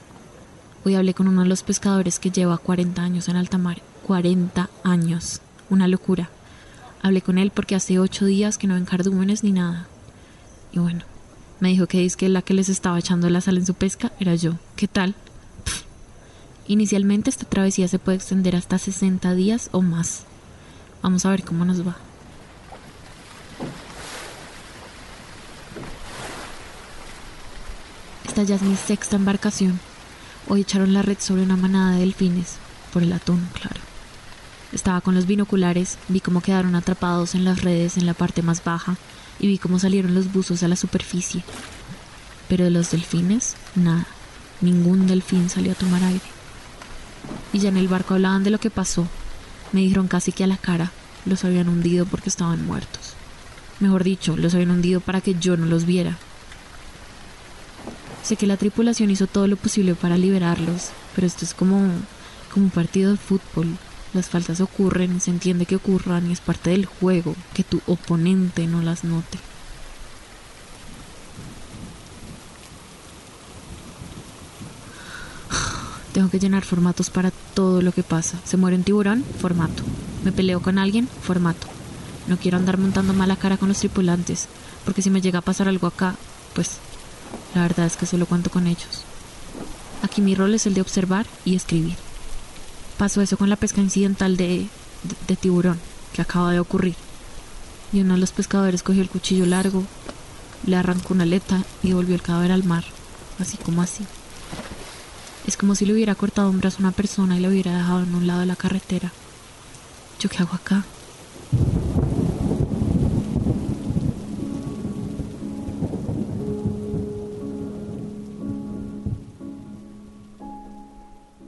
Hoy 0.85 0.95
hablé 0.95 1.13
con 1.13 1.27
uno 1.27 1.43
de 1.43 1.49
los 1.49 1.65
pescadores 1.65 2.21
que 2.21 2.31
lleva 2.31 2.57
40 2.57 3.03
años 3.03 3.29
en 3.29 3.35
alta 3.35 3.59
mar. 3.59 3.83
40 4.07 4.71
años. 4.85 5.41
Una 5.69 5.89
locura. 5.89 6.31
Hablé 7.03 7.21
con 7.21 7.37
él 7.37 7.51
porque 7.51 7.75
hace 7.75 7.99
ocho 7.99 8.27
días 8.27 8.59
que 8.59 8.69
no 8.69 8.75
ven 8.75 8.85
cardúmenes 8.85 9.43
ni 9.43 9.51
nada. 9.51 9.89
Y 10.71 10.79
bueno, 10.79 11.03
me 11.59 11.71
dijo 11.71 11.89
que 11.89 12.05
es 12.05 12.17
que 12.17 12.29
la 12.29 12.43
que 12.43 12.55
les 12.55 12.69
estaba 12.69 13.01
echando 13.01 13.29
la 13.29 13.41
sal 13.41 13.57
en 13.57 13.67
su 13.67 13.75
pesca 13.75 14.13
era 14.21 14.37
yo. 14.37 14.53
¿Qué 14.77 14.87
tal? 14.87 15.17
Inicialmente 16.69 17.31
esta 17.31 17.45
travesía 17.45 17.87
se 17.87 18.01
puede 18.01 18.17
extender 18.17 18.57
hasta 18.57 18.79
60 18.79 19.35
días 19.35 19.69
o 19.73 19.83
más. 19.83 20.25
Vamos 21.01 21.25
a 21.25 21.31
ver 21.31 21.45
cómo 21.45 21.65
nos 21.65 21.87
va. 21.87 21.97
Esta 28.27 28.43
ya 28.43 28.57
es 28.57 28.63
mi 28.63 28.75
sexta 28.75 29.17
embarcación. 29.17 29.79
Hoy 30.49 30.63
echaron 30.63 30.93
la 30.93 31.03
red 31.03 31.19
sobre 31.21 31.43
una 31.43 31.57
manada 31.57 31.93
de 31.93 32.01
delfines, 32.01 32.57
por 32.93 33.03
el 33.03 33.13
atún, 33.13 33.49
claro. 33.53 33.81
Estaba 34.73 35.01
con 35.01 35.15
los 35.15 35.27
binoculares, 35.27 35.97
vi 36.09 36.21
cómo 36.21 36.41
quedaron 36.41 36.75
atrapados 36.75 37.35
en 37.37 37.45
las 37.45 37.63
redes 37.63 37.97
en 37.97 38.07
la 38.07 38.15
parte 38.15 38.43
más 38.43 38.63
baja 38.63 38.97
y 39.39 39.47
vi 39.47 39.59
cómo 39.59 39.79
salieron 39.79 40.15
los 40.15 40.33
buzos 40.33 40.63
a 40.65 40.69
la 40.69 40.77
superficie. 40.77 41.45
Pero 42.49 42.65
de 42.65 42.71
los 42.71 42.91
delfines, 42.91 43.55
nada. 43.77 44.07
Ningún 44.61 45.07
delfín 45.07 45.49
salió 45.49 45.73
a 45.73 45.77
tomar 45.77 46.03
aire. 46.03 46.36
Y 47.53 47.59
ya 47.61 47.69
en 47.69 47.77
el 47.77 47.89
barco 47.89 48.15
hablaban 48.15 48.45
de 48.45 48.51
lo 48.51 48.59
que 48.59 48.71
pasó. 48.71 49.07
Me 49.73 49.81
dijeron 49.81 50.09
casi 50.09 50.33
que 50.33 50.45
a 50.45 50.47
la 50.47 50.57
cara. 50.57 50.93
Los 51.25 51.45
habían 51.45 51.69
hundido 51.69 52.07
porque 52.07 52.29
estaban 52.29 52.65
muertos. 52.67 53.15
Mejor 53.81 54.05
dicho, 54.05 54.37
los 54.37 54.55
habían 54.55 54.71
hundido 54.71 55.01
para 55.01 55.21
que 55.21 55.35
yo 55.35 55.57
no 55.57 55.67
los 55.67 55.85
viera. 55.85 56.17
Sé 58.23 58.37
que 58.37 58.47
la 58.47 58.57
tripulación 58.57 59.11
hizo 59.11 59.27
todo 59.27 59.47
lo 59.47 59.57
posible 59.57 59.95
para 59.95 60.17
liberarlos, 60.17 60.91
pero 61.15 61.27
esto 61.27 61.45
es 61.45 61.55
como, 61.55 61.79
como 62.53 62.67
un 62.67 62.71
partido 62.71 63.13
de 63.13 63.17
fútbol. 63.17 63.77
Las 64.15 64.31
faltas 64.31 64.61
ocurren, 64.61 65.21
se 65.21 65.31
entiende 65.31 65.67
que 65.67 65.77
ocurran 65.77 66.29
y 66.29 66.33
es 66.33 66.41
parte 66.41 66.71
del 66.71 66.87
juego, 66.87 67.37
que 67.55 67.65
tu 67.65 67.83
oponente 67.87 68.67
no 68.67 68.83
las 68.83 69.05
note. 69.05 69.39
Tengo 76.17 76.31
que 76.31 76.39
llenar 76.39 76.65
formatos 76.65 77.11
para 77.11 77.31
todo 77.31 77.83
lo 77.83 77.93
que 77.93 78.03
pasa. 78.03 78.39
Se 78.43 78.57
muere 78.57 78.79
un 78.79 78.85
tiburón, 78.85 79.23
formato. 79.39 79.83
Me 80.25 80.33
peleo 80.33 80.63
con 80.63 80.79
alguien, 80.79 81.09
formato. 81.21 81.67
No 82.27 82.39
quiero 82.39 82.57
andar 82.57 82.79
montando 82.79 83.13
mala 83.13 83.37
cara 83.37 83.59
con 83.59 83.69
los 83.69 83.81
tripulantes, 83.81 84.49
porque 84.87 85.03
si 85.03 85.11
me 85.11 85.21
llega 85.21 85.41
a 85.41 85.43
pasar 85.43 85.69
algo 85.69 85.87
acá, 85.87 86.15
pues 86.55 86.79
la 87.55 87.61
verdad 87.61 87.85
es 87.85 87.99
que 87.99 88.07
solo 88.07 88.25
cuento 88.25 88.49
con 88.49 88.67
ellos. 88.67 89.03
Aquí 90.03 90.23
mi 90.23 90.35
rol 90.35 90.55
es 90.55 90.65
el 90.65 90.73
de 90.73 90.81
observar 90.81 91.27
y 91.45 91.55
escribir. 91.55 91.97
Pasó 92.97 93.21
eso 93.21 93.37
con 93.37 93.51
la 93.51 93.57
pesca 93.57 93.83
incidental 93.83 94.39
de, 94.39 94.69
de, 95.29 95.37
tiburón 95.37 95.79
que 96.15 96.23
acaba 96.23 96.51
de 96.51 96.61
ocurrir. 96.61 96.97
Y 97.93 98.01
uno 98.01 98.15
de 98.15 98.21
los 98.21 98.33
pescadores 98.33 98.83
cogió 98.83 99.03
el 99.03 99.11
cuchillo 99.11 99.45
largo, 99.45 99.85
le 100.65 100.77
arrancó 100.77 101.13
una 101.13 101.25
aleta 101.25 101.63
y 101.83 101.93
volvió 101.93 102.15
el 102.15 102.23
cadáver 102.23 102.53
al 102.53 102.65
mar, 102.65 102.85
así 103.39 103.59
como 103.59 103.83
así. 103.83 104.07
Es 105.47 105.57
como 105.57 105.77
si 105.77 105.87
le 105.87 105.93
hubiera 105.93 106.17
cortado 106.17 106.51
un 106.51 106.59
brazo 106.59 106.79
a 106.79 106.87
una 106.87 106.93
persona 106.93 107.37
y 107.37 107.41
lo 107.41 107.49
hubiera 107.49 107.77
dejado 107.77 108.03
en 108.03 108.15
un 108.17 108.27
lado 108.27 108.41
de 108.41 108.47
la 108.47 108.57
carretera. 108.57 109.13
¿Yo 110.19 110.29
qué 110.29 110.39
hago 110.39 110.55
acá? 110.55 110.85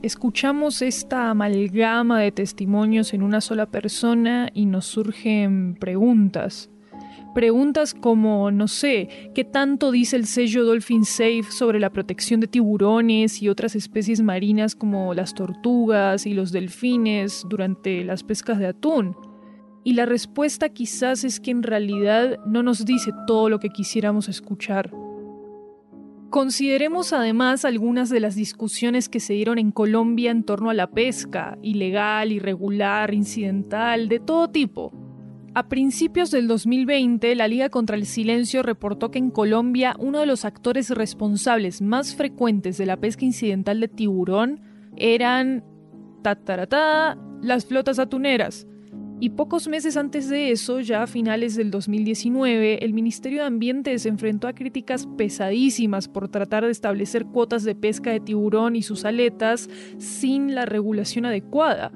Escuchamos 0.00 0.80
esta 0.80 1.30
amalgama 1.30 2.20
de 2.20 2.30
testimonios 2.30 3.12
en 3.12 3.22
una 3.22 3.40
sola 3.40 3.66
persona 3.66 4.48
y 4.54 4.66
nos 4.66 4.86
surgen 4.86 5.74
preguntas. 5.74 6.70
Preguntas 7.38 7.94
como, 7.94 8.50
no 8.50 8.66
sé, 8.66 9.30
¿qué 9.32 9.44
tanto 9.44 9.92
dice 9.92 10.16
el 10.16 10.26
sello 10.26 10.64
Dolphin 10.64 11.04
Safe 11.04 11.44
sobre 11.50 11.78
la 11.78 11.90
protección 11.90 12.40
de 12.40 12.48
tiburones 12.48 13.40
y 13.40 13.48
otras 13.48 13.76
especies 13.76 14.22
marinas 14.22 14.74
como 14.74 15.14
las 15.14 15.34
tortugas 15.34 16.26
y 16.26 16.34
los 16.34 16.50
delfines 16.50 17.46
durante 17.48 18.02
las 18.02 18.24
pescas 18.24 18.58
de 18.58 18.66
atún? 18.66 19.14
Y 19.84 19.92
la 19.92 20.04
respuesta 20.04 20.70
quizás 20.70 21.22
es 21.22 21.38
que 21.38 21.52
en 21.52 21.62
realidad 21.62 22.40
no 22.44 22.64
nos 22.64 22.84
dice 22.84 23.12
todo 23.28 23.48
lo 23.48 23.60
que 23.60 23.68
quisiéramos 23.68 24.28
escuchar. 24.28 24.90
Consideremos 26.30 27.12
además 27.12 27.64
algunas 27.64 28.10
de 28.10 28.18
las 28.18 28.34
discusiones 28.34 29.08
que 29.08 29.20
se 29.20 29.34
dieron 29.34 29.58
en 29.58 29.70
Colombia 29.70 30.32
en 30.32 30.42
torno 30.42 30.70
a 30.70 30.74
la 30.74 30.90
pesca, 30.90 31.56
ilegal, 31.62 32.32
irregular, 32.32 33.14
incidental, 33.14 34.08
de 34.08 34.18
todo 34.18 34.50
tipo. 34.50 35.07
A 35.54 35.68
principios 35.68 36.30
del 36.30 36.46
2020, 36.46 37.34
la 37.34 37.48
Liga 37.48 37.68
contra 37.68 37.96
el 37.96 38.06
Silencio 38.06 38.62
reportó 38.62 39.10
que 39.10 39.18
en 39.18 39.30
Colombia 39.30 39.96
uno 39.98 40.20
de 40.20 40.26
los 40.26 40.44
actores 40.44 40.90
responsables 40.90 41.82
más 41.82 42.14
frecuentes 42.14 42.78
de 42.78 42.86
la 42.86 42.96
pesca 42.96 43.24
incidental 43.24 43.80
de 43.80 43.88
tiburón 43.88 44.60
eran 44.96 45.64
ta, 46.22 47.16
las 47.40 47.66
flotas 47.66 47.98
atuneras, 47.98 48.66
y 49.20 49.30
pocos 49.30 49.66
meses 49.66 49.96
antes 49.96 50.28
de 50.28 50.52
eso, 50.52 50.78
ya 50.78 51.02
a 51.02 51.06
finales 51.08 51.56
del 51.56 51.72
2019, 51.72 52.84
el 52.84 52.92
Ministerio 52.92 53.40
de 53.40 53.46
Ambiente 53.48 53.98
se 53.98 54.08
enfrentó 54.08 54.46
a 54.46 54.52
críticas 54.52 55.08
pesadísimas 55.16 56.06
por 56.06 56.28
tratar 56.28 56.64
de 56.64 56.70
establecer 56.70 57.26
cuotas 57.26 57.64
de 57.64 57.74
pesca 57.74 58.12
de 58.12 58.20
tiburón 58.20 58.76
y 58.76 58.82
sus 58.82 59.04
aletas 59.04 59.68
sin 59.98 60.54
la 60.54 60.66
regulación 60.66 61.26
adecuada. 61.26 61.90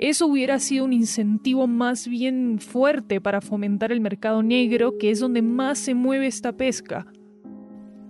Eso 0.00 0.26
hubiera 0.28 0.58
sido 0.60 0.86
un 0.86 0.94
incentivo 0.94 1.66
más 1.66 2.08
bien 2.08 2.58
fuerte 2.58 3.20
para 3.20 3.42
fomentar 3.42 3.92
el 3.92 4.00
mercado 4.00 4.42
negro, 4.42 4.96
que 4.96 5.10
es 5.10 5.20
donde 5.20 5.42
más 5.42 5.78
se 5.78 5.92
mueve 5.92 6.26
esta 6.26 6.56
pesca. 6.56 7.06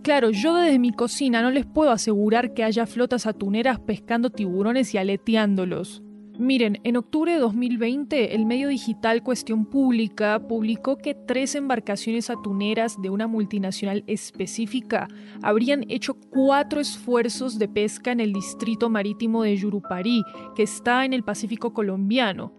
Claro, 0.05 0.31
yo 0.31 0.55
desde 0.55 0.79
mi 0.79 0.93
cocina 0.93 1.43
no 1.43 1.51
les 1.51 1.67
puedo 1.67 1.91
asegurar 1.91 2.55
que 2.55 2.63
haya 2.63 2.87
flotas 2.87 3.27
atuneras 3.27 3.81
pescando 3.81 4.31
tiburones 4.31 4.95
y 4.95 4.99
aleteándolos. 4.99 6.05
Miren, 6.41 6.81
en 6.85 6.97
octubre 6.97 7.35
de 7.35 7.39
2020, 7.39 8.35
el 8.35 8.47
medio 8.47 8.69
digital 8.69 9.23
Cuestión 9.23 9.67
Pública 9.67 10.41
publicó 10.49 10.97
que 10.97 11.15
tres 11.15 11.55
embarcaciones 11.55 12.31
atuneras 12.31 12.97
de 13.03 13.11
una 13.11 13.27
multinacional 13.27 14.05
específica 14.07 15.07
habrían 15.43 15.85
hecho 15.91 16.15
cuatro 16.15 16.81
esfuerzos 16.81 17.59
de 17.59 17.69
pesca 17.69 18.11
en 18.11 18.21
el 18.21 18.33
distrito 18.33 18.89
marítimo 18.89 19.43
de 19.43 19.55
Yurupari, 19.55 20.23
que 20.57 20.63
está 20.63 21.05
en 21.05 21.13
el 21.13 21.25
Pacífico 21.25 21.75
colombiano. 21.75 22.55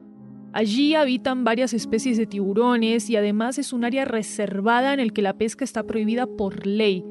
Allí 0.54 0.94
habitan 0.94 1.44
varias 1.44 1.74
especies 1.74 2.20
de 2.20 2.28
tiburones 2.28 3.10
y 3.10 3.16
además 3.16 3.58
es 3.58 3.74
un 3.74 3.84
área 3.84 4.06
reservada 4.06 4.94
en 4.94 5.00
el 5.00 5.12
que 5.12 5.24
la 5.24 5.40
pesca 5.40 5.66
está 5.66 5.88
prohibida 5.88 6.28
por 6.28 6.68
ley. 6.68 7.04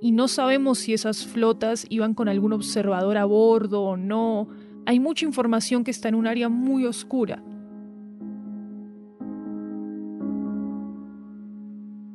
Y 0.00 0.12
no 0.12 0.28
sabemos 0.28 0.78
si 0.78 0.94
esas 0.94 1.26
flotas 1.26 1.84
iban 1.88 2.14
con 2.14 2.28
algún 2.28 2.52
observador 2.52 3.16
a 3.16 3.24
bordo 3.24 3.82
o 3.82 3.96
no 3.96 4.46
hay 4.86 5.00
mucha 5.00 5.24
información 5.24 5.84
que 5.84 5.90
está 5.90 6.08
en 6.08 6.14
un 6.14 6.26
área 6.26 6.48
muy 6.48 6.86
oscura. 6.86 7.42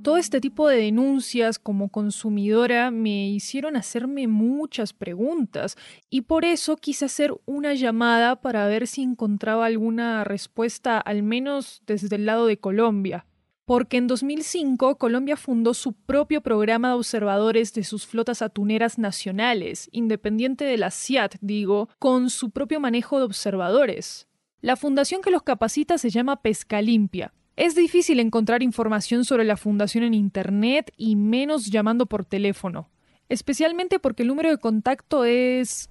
Todo 0.03 0.15
este 0.15 0.39
tipo 0.39 0.69
de 0.69 0.77
denuncias 0.77 1.59
como 1.59 1.89
consumidora 1.89 2.91
me 2.91 3.27
hicieron 3.27 3.75
hacerme 3.75 4.27
muchas 4.27 4.93
preguntas 4.93 5.75
y 6.09 6.21
por 6.21 6.45
eso 6.45 6.77
quise 6.77 7.03
hacer 7.03 7.33
una 7.45 7.73
llamada 7.73 8.37
para 8.37 8.67
ver 8.67 8.87
si 8.87 9.01
encontraba 9.01 9.65
alguna 9.65 10.23
respuesta 10.23 10.97
al 10.97 11.23
menos 11.23 11.81
desde 11.85 12.15
el 12.15 12.25
lado 12.25 12.45
de 12.45 12.57
Colombia 12.57 13.25
porque 13.67 13.97
en 13.97 14.07
2005 14.07 14.97
Colombia 14.97 15.35
fundó 15.35 15.73
su 15.73 15.91
propio 15.91 16.39
programa 16.39 16.87
de 16.87 16.93
observadores 16.93 17.73
de 17.73 17.83
sus 17.83 18.07
flotas 18.07 18.41
atuneras 18.41 18.97
nacionales, 18.97 19.89
independiente 19.91 20.63
de 20.63 20.77
la 20.77 20.89
CIAT, 20.89 21.35
digo, 21.41 21.89
con 21.99 22.29
su 22.29 22.51
propio 22.51 22.79
manejo 22.79 23.17
de 23.17 23.25
observadores. 23.25 24.29
La 24.61 24.77
fundación 24.77 25.21
que 25.21 25.31
los 25.31 25.43
capacita 25.43 25.97
se 25.97 26.09
llama 26.09 26.41
Pesca 26.41 26.81
Limpia. 26.81 27.33
Es 27.57 27.75
difícil 27.75 28.21
encontrar 28.21 28.63
información 28.63 29.25
sobre 29.25 29.43
la 29.43 29.57
fundación 29.57 30.05
en 30.05 30.13
Internet 30.13 30.93
y 30.95 31.17
menos 31.17 31.65
llamando 31.65 32.05
por 32.05 32.23
teléfono, 32.23 32.89
especialmente 33.27 33.99
porque 33.99 34.21
el 34.21 34.29
número 34.29 34.49
de 34.49 34.59
contacto 34.59 35.25
es 35.25 35.89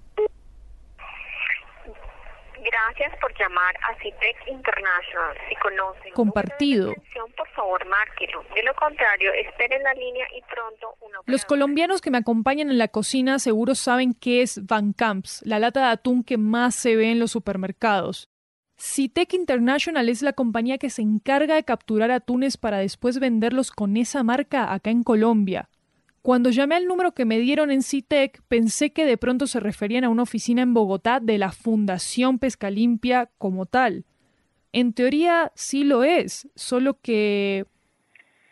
Gracias 2.66 3.16
por 3.20 3.32
llamar 3.38 3.76
a 3.88 3.94
CITEC 4.02 4.48
International. 4.48 5.36
Si 5.48 5.54
conocen 5.56 6.12
compartido. 6.12 6.94
por 7.36 7.48
favor, 7.50 7.86
márquelo. 7.86 8.42
De 8.54 8.62
lo 8.64 8.74
contrario, 8.74 9.32
esperen 9.32 9.84
la 9.84 9.94
línea 9.94 10.26
y 10.36 10.42
pronto 10.52 10.96
una 11.00 11.18
Los 11.26 11.44
colombianos 11.44 12.00
que 12.00 12.10
me 12.10 12.18
acompañan 12.18 12.68
en 12.70 12.78
la 12.78 12.88
cocina 12.88 13.38
seguro 13.38 13.76
saben 13.76 14.14
qué 14.14 14.42
es 14.42 14.66
Van 14.66 14.92
Camps, 14.92 15.42
la 15.44 15.60
lata 15.60 15.86
de 15.86 15.92
atún 15.92 16.24
que 16.24 16.38
más 16.38 16.74
se 16.74 16.96
ve 16.96 17.12
en 17.12 17.20
los 17.20 17.30
supermercados. 17.30 18.28
CITEC 18.78 19.34
International 19.34 20.08
es 20.08 20.22
la 20.22 20.32
compañía 20.32 20.78
que 20.78 20.90
se 20.90 21.02
encarga 21.02 21.54
de 21.54 21.64
capturar 21.64 22.10
atunes 22.10 22.56
para 22.56 22.78
después 22.78 23.20
venderlos 23.20 23.70
con 23.70 23.96
esa 23.96 24.24
marca 24.24 24.72
acá 24.72 24.90
en 24.90 25.04
Colombia. 25.04 25.68
Cuando 26.26 26.50
llamé 26.50 26.74
al 26.74 26.88
número 26.88 27.12
que 27.12 27.24
me 27.24 27.38
dieron 27.38 27.70
en 27.70 27.84
CITEC, 27.84 28.42
pensé 28.48 28.92
que 28.92 29.04
de 29.04 29.16
pronto 29.16 29.46
se 29.46 29.60
referían 29.60 30.02
a 30.02 30.08
una 30.08 30.24
oficina 30.24 30.62
en 30.62 30.74
Bogotá 30.74 31.20
de 31.20 31.38
la 31.38 31.52
Fundación 31.52 32.40
Pesca 32.40 32.68
Limpia 32.68 33.30
como 33.38 33.64
tal. 33.64 34.04
En 34.72 34.92
teoría 34.92 35.52
sí 35.54 35.84
lo 35.84 36.02
es, 36.02 36.48
solo 36.56 36.98
que... 37.00 37.64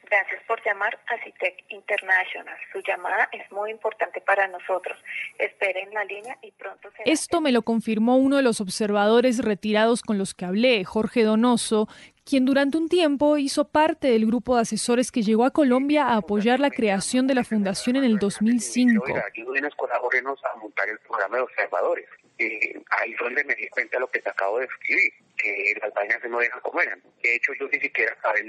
Gracias 0.08 0.40
por 0.46 0.64
llamar 0.64 0.96
a 1.08 1.24
CITEC 1.24 1.64
International. 1.70 2.54
Su 2.72 2.80
llamada 2.86 3.28
es 3.32 3.50
muy 3.50 3.72
importante 3.72 4.20
para 4.20 4.46
nosotros. 4.46 4.96
Esperen 5.40 5.92
la 5.92 6.04
línea 6.04 6.38
y 6.42 6.52
pronto 6.52 6.88
se... 6.96 7.10
Esto 7.10 7.40
me 7.40 7.50
lo 7.50 7.62
confirmó 7.62 8.18
uno 8.18 8.36
de 8.36 8.44
los 8.44 8.60
observadores 8.60 9.44
retirados 9.44 10.02
con 10.02 10.16
los 10.16 10.34
que 10.34 10.44
hablé, 10.44 10.84
Jorge 10.84 11.24
Donoso, 11.24 11.88
quien 12.24 12.44
durante 12.44 12.78
un 12.78 12.88
tiempo 12.88 13.36
hizo 13.36 13.66
parte 13.66 14.08
del 14.08 14.26
grupo 14.26 14.56
de 14.56 14.62
asesores 14.62 15.12
que 15.12 15.22
llegó 15.22 15.44
a 15.44 15.50
Colombia 15.50 16.06
a 16.06 16.16
apoyar 16.16 16.58
la 16.58 16.70
creación 16.70 17.26
de 17.26 17.34
la 17.34 17.44
fundación 17.44 17.96
en 17.96 18.04
el 18.04 18.18
2005. 18.18 19.04
Ayúdenos, 19.32 19.74
colabórenos 19.76 20.40
a 20.44 20.58
montar 20.58 20.88
el 20.88 20.98
programa 21.00 21.36
de 21.36 21.42
observadores. 21.42 22.06
Eh, 22.38 22.82
ahí 22.98 23.12
es 23.12 23.18
donde 23.20 23.44
me 23.44 23.54
di 23.54 23.68
cuenta 23.68 23.96
de 23.96 24.00
lo 24.00 24.10
que 24.10 24.20
te 24.20 24.30
acabo 24.30 24.58
de 24.58 24.64
escribir, 24.64 25.12
que 25.44 25.78
las 25.80 25.92
vainas 25.92 26.20
se 26.22 26.28
no 26.28 26.38
dejan 26.38 26.60
comer. 26.60 26.98
De 27.22 27.34
hecho, 27.34 27.52
yo 27.60 27.68
ni 27.68 27.78
siquiera 27.78 28.12
acabé 28.12 28.42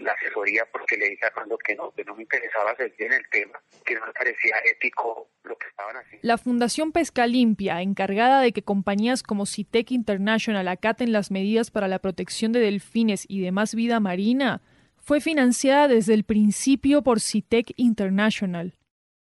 la 0.00 0.12
asesoría 0.12 0.64
porque 0.70 0.96
le 0.96 1.10
dije 1.10 1.24
a 1.24 1.28
Armando 1.28 1.58
que 1.58 1.74
no, 1.74 1.90
que 1.92 2.04
no 2.04 2.14
me 2.14 2.22
interesaba 2.22 2.70
hacer 2.70 2.92
bien 2.96 3.12
el 3.12 3.28
tema, 3.30 3.60
que 3.84 3.94
no 3.94 4.06
me 4.06 4.12
parecía 4.12 4.56
ético 4.70 5.28
lo 5.42 5.56
que 5.56 5.66
estaban 5.66 5.96
haciendo. 5.96 6.20
La 6.22 6.38
Fundación 6.38 6.92
Pesca 6.92 7.26
Limpia, 7.26 7.82
encargada 7.82 8.40
de 8.40 8.52
que 8.52 8.62
compañías 8.62 9.22
como 9.22 9.46
Citec 9.46 9.90
International 9.90 10.68
acaten 10.68 11.12
las 11.12 11.30
medidas 11.30 11.70
para 11.70 11.88
la 11.88 11.98
protección 11.98 12.52
de 12.52 12.60
delfines 12.60 13.24
y 13.28 13.40
demás 13.40 13.74
vida 13.74 14.00
marina, 14.00 14.62
fue 14.98 15.20
financiada 15.20 15.88
desde 15.88 16.14
el 16.14 16.24
principio 16.24 17.02
por 17.02 17.20
Citec 17.20 17.72
International. 17.76 18.74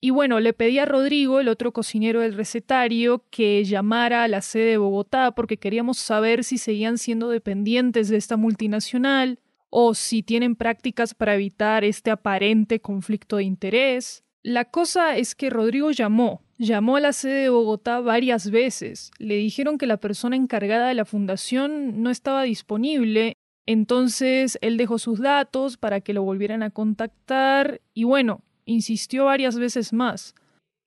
Y 0.04 0.10
bueno, 0.10 0.42
le 0.42 0.52
pedí 0.52 0.80
a 0.80 0.86
Rodrigo, 0.86 1.40
el 1.40 1.48
otro 1.48 1.72
cocinero 1.72 2.20
del 2.20 2.34
recetario, 2.34 3.24
que 3.30 3.64
llamara 3.64 4.26
a 4.26 4.28
la 4.28 4.42
sede 4.42 4.72
de 4.72 4.78
Bogotá 4.78 5.32
porque 5.32 5.56
queríamos 5.56 5.98
saber 5.98 6.44
si 6.44 6.58
seguían 6.58 6.98
siendo 6.98 7.30
dependientes 7.30 8.10
de 8.10 8.18
esta 8.18 8.36
multinacional 8.36 9.40
o 9.70 9.94
si 9.94 10.22
tienen 10.22 10.58
prácticas 10.58 11.14
para 11.14 11.36
evitar 11.36 11.86
este 11.86 12.12
aparente 12.12 12.82
conflicto 12.82 13.38
de 13.38 13.46
interés. 13.46 14.26
La 14.42 14.66
cosa 14.66 15.16
es 15.16 15.36
que 15.36 15.50
Rodrigo 15.50 15.92
llamó, 15.92 16.42
llamó 16.58 16.98
a 16.98 17.00
la 17.00 17.14
sede 17.14 17.44
de 17.44 17.50
Bogotá 17.50 18.02
varias 18.02 18.52
veces. 18.52 19.10
Le 19.20 19.36
dijeron 19.36 19.78
que 19.78 19.88
la 19.88 20.02
persona 20.02 20.36
encargada 20.36 20.90
de 20.90 20.96
la 20.96 21.06
fundación 21.06 22.04
no 22.04 22.10
estaba 22.10 22.44
disponible, 22.44 23.38
entonces 23.66 24.58
él 24.60 24.76
dejó 24.76 25.00
sus 25.00 25.22
datos 25.22 25.78
para 25.78 26.02
que 26.02 26.12
lo 26.12 26.24
volvieran 26.24 26.62
a 26.62 26.72
contactar 26.72 27.80
y 27.94 28.04
bueno, 28.04 28.44
Insistió 28.66 29.26
varias 29.26 29.58
veces 29.58 29.94
más, 29.94 30.36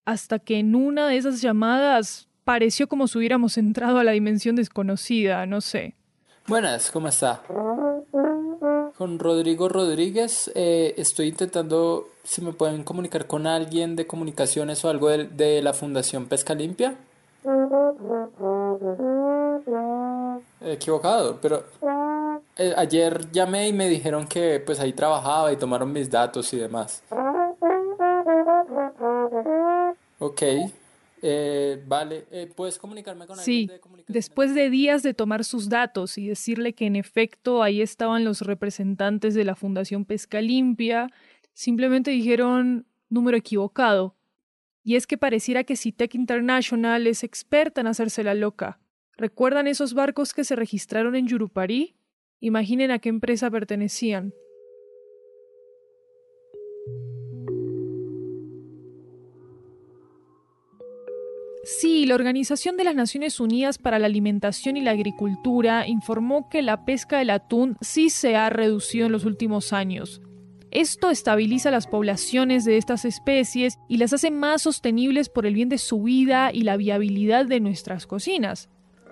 hasta 0.05 0.39
que 0.39 0.59
en 0.59 0.75
una 0.75 1.09
de 1.09 1.17
esas 1.17 1.43
llamadas 1.43 2.29
pareció 2.45 2.89
como 2.89 3.09
si 3.09 3.19
hubiéramos 3.19 3.59
entrado 3.59 3.99
a 3.99 4.05
la 4.05 4.12
dimensión 4.12 4.57
desconocida, 4.57 5.47
no 5.47 5.61
sé. 5.61 5.95
Buenas, 6.47 6.93
¿cómo 6.93 7.09
está? 7.09 7.43
Con 8.97 9.19
Rodrigo 9.19 9.69
Rodríguez 9.69 10.51
eh, 10.55 10.95
estoy 10.97 11.27
intentando 11.27 12.09
si 12.23 12.41
me 12.41 12.53
pueden 12.53 12.85
comunicar 12.85 13.27
con 13.27 13.49
alguien 13.49 13.97
de 13.97 14.07
comunicaciones 14.07 14.85
o 14.85 14.89
algo 14.89 15.09
de, 15.09 15.61
la 15.61 15.75
Fundación 15.75 16.27
Pesca 16.27 16.55
Limpia. 16.55 16.95
Equivocado, 20.61 21.39
pero 21.43 21.65
eh, 22.57 22.75
ayer 22.77 23.31
llamé 23.33 23.69
y 23.69 23.73
me 23.73 23.89
dijeron 23.89 24.27
que 24.27 24.61
pues 24.65 24.79
ahí 24.79 24.93
trabajaba 24.93 25.53
y 25.53 25.57
tomaron 25.57 25.93
mis 25.93 26.11
datos 26.11 26.53
y 26.53 26.59
demás. 26.59 27.03
Ok, 30.18 30.42
eh, 31.22 31.83
vale, 31.87 32.26
eh, 32.31 32.50
¿puedes 32.55 32.79
comunicarme 32.79 33.26
con 33.26 33.38
alguien 33.38 33.66
de 33.66 33.81
comunicación? 33.81 34.14
después 34.14 34.55
de 34.55 34.70
días 34.70 35.02
de 35.02 35.14
tomar 35.14 35.44
sus 35.44 35.68
datos 35.68 36.18
y 36.18 36.29
decirle 36.29 36.74
que 36.74 36.87
en 36.87 36.96
efecto 36.96 37.62
ahí 37.62 37.81
estaban 37.81 38.24
los 38.24 38.42
representantes 38.42 39.35
de 39.35 39.44
la 39.44 39.55
Fundación 39.55 40.05
Pesca 40.05 40.40
Limpia, 40.40 41.09
simplemente 41.52 42.11
dijeron 42.11 42.87
número 43.09 43.37
equivocado. 43.37 44.14
Y 44.85 44.94
es 44.94 45.07
que 45.07 45.18
pareciera 45.18 45.64
que 45.64 45.76
Citec 45.76 46.14
International 46.14 47.07
es 47.07 47.24
experta 47.24 47.81
en 47.81 47.88
hacerse 47.88 48.22
la 48.22 48.35
loca. 48.35 48.79
¿Recuerdan 49.16 49.66
esos 49.66 49.94
barcos 49.94 50.33
que 50.33 50.44
se 50.44 50.55
registraron 50.55 51.16
en 51.16 51.26
Yurupari? 51.26 51.96
Imaginen 52.38 52.90
a 52.90 52.98
qué 52.98 53.09
empresa 53.09 53.50
pertenecían. 53.50 54.33
Sí, 61.68 62.07
la 62.07 62.14
Organización 62.14 62.76
de 62.76 62.85
las 62.85 62.94
Naciones 62.94 63.40
Unidas 63.40 63.76
para 63.79 63.98
la 63.98 64.07
Alimentación 64.07 64.76
y 64.76 64.83
la 64.83 64.92
Agricultura 64.92 65.88
informó 65.88 66.48
que 66.48 66.62
la 66.62 66.85
pesca 66.85 67.18
del 67.18 67.31
atún 67.31 67.76
sí 67.81 68.09
se 68.09 68.37
ha 68.37 68.48
reducido 68.50 69.07
en 69.07 69.12
los 69.12 69.24
últimos 69.24 69.72
años. 69.72 70.22
Esto 70.70 71.11
estabiliza 71.11 71.72
las 71.72 71.88
poblaciones 71.88 72.64
de 72.64 72.76
estas 72.76 73.05
especies 73.05 73.81
y 73.88 73.96
las 73.96 74.12
hace 74.12 74.31
más 74.31 74.62
sostenibles 74.62 75.29
por 75.29 75.44
el 75.44 75.55
bien 75.55 75.68
de 75.68 75.79
su 75.79 76.05
vida 76.05 76.52
y 76.52 76.62
la 76.62 76.76
viabilidad 76.76 77.46
de 77.46 77.59
nuestras 77.59 78.07
cocinas. 78.07 78.68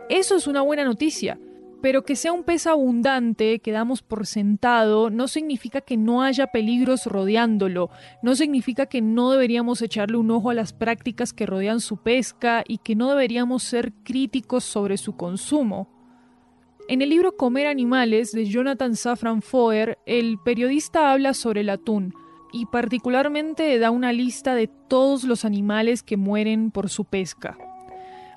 Eso 0.09 0.37
es 0.37 0.47
una 0.47 0.63
buena 0.63 0.85
noticia, 0.85 1.41
pero 1.85 2.03
que 2.03 2.17
sea 2.17 2.33
un 2.33 2.45
pez 2.45 2.67
abundante 2.67 3.59
que 3.59 3.71
damos 3.71 4.01
por 4.01 4.27
sentado 4.27 5.11
no 5.11 5.29
significa 5.29 5.83
que 5.83 5.99
no 5.99 6.23
haya 6.23 6.47
peligros 6.47 7.05
rodeándolo, 7.05 7.91
no 8.23 8.35
significa 8.37 8.87
que 8.87 9.03
no 9.03 9.31
deberíamos 9.31 9.83
echarle 9.83 10.17
un 10.17 10.31
ojo 10.31 10.49
a 10.49 10.55
las 10.55 10.73
prácticas 10.73 11.35
que 11.35 11.45
rodean 11.45 11.81
su 11.81 11.99
pesca 11.99 12.65
y 12.67 12.79
que 12.79 12.97
no 12.97 13.11
deberíamos 13.11 13.65
ser 13.65 13.93
críticos 14.03 14.65
sobre 14.65 14.97
su 14.97 15.15
consumo. 15.19 15.91
En 16.89 17.03
el 17.03 17.11
libro 17.11 17.37
Comer 17.37 17.67
animales 17.67 18.33
de 18.33 18.47
Jonathan 18.47 18.97
Safran 18.97 19.43
Foer, 19.43 19.99
el 20.07 20.39
periodista 20.43 21.13
habla 21.13 21.35
sobre 21.35 21.61
el 21.61 21.69
atún 21.69 22.15
y 22.51 22.65
particularmente 22.65 23.79
da 23.79 23.91
una 23.91 24.15
lista 24.15 24.55
de 24.55 24.69
todos 24.69 25.25
los 25.25 25.45
animales 25.45 26.03
que 26.03 26.17
mueren 26.17 26.71
por 26.71 26.89
su 26.89 27.05
pesca. 27.05 27.59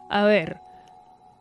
A 0.09 0.25
ver. 0.25 0.59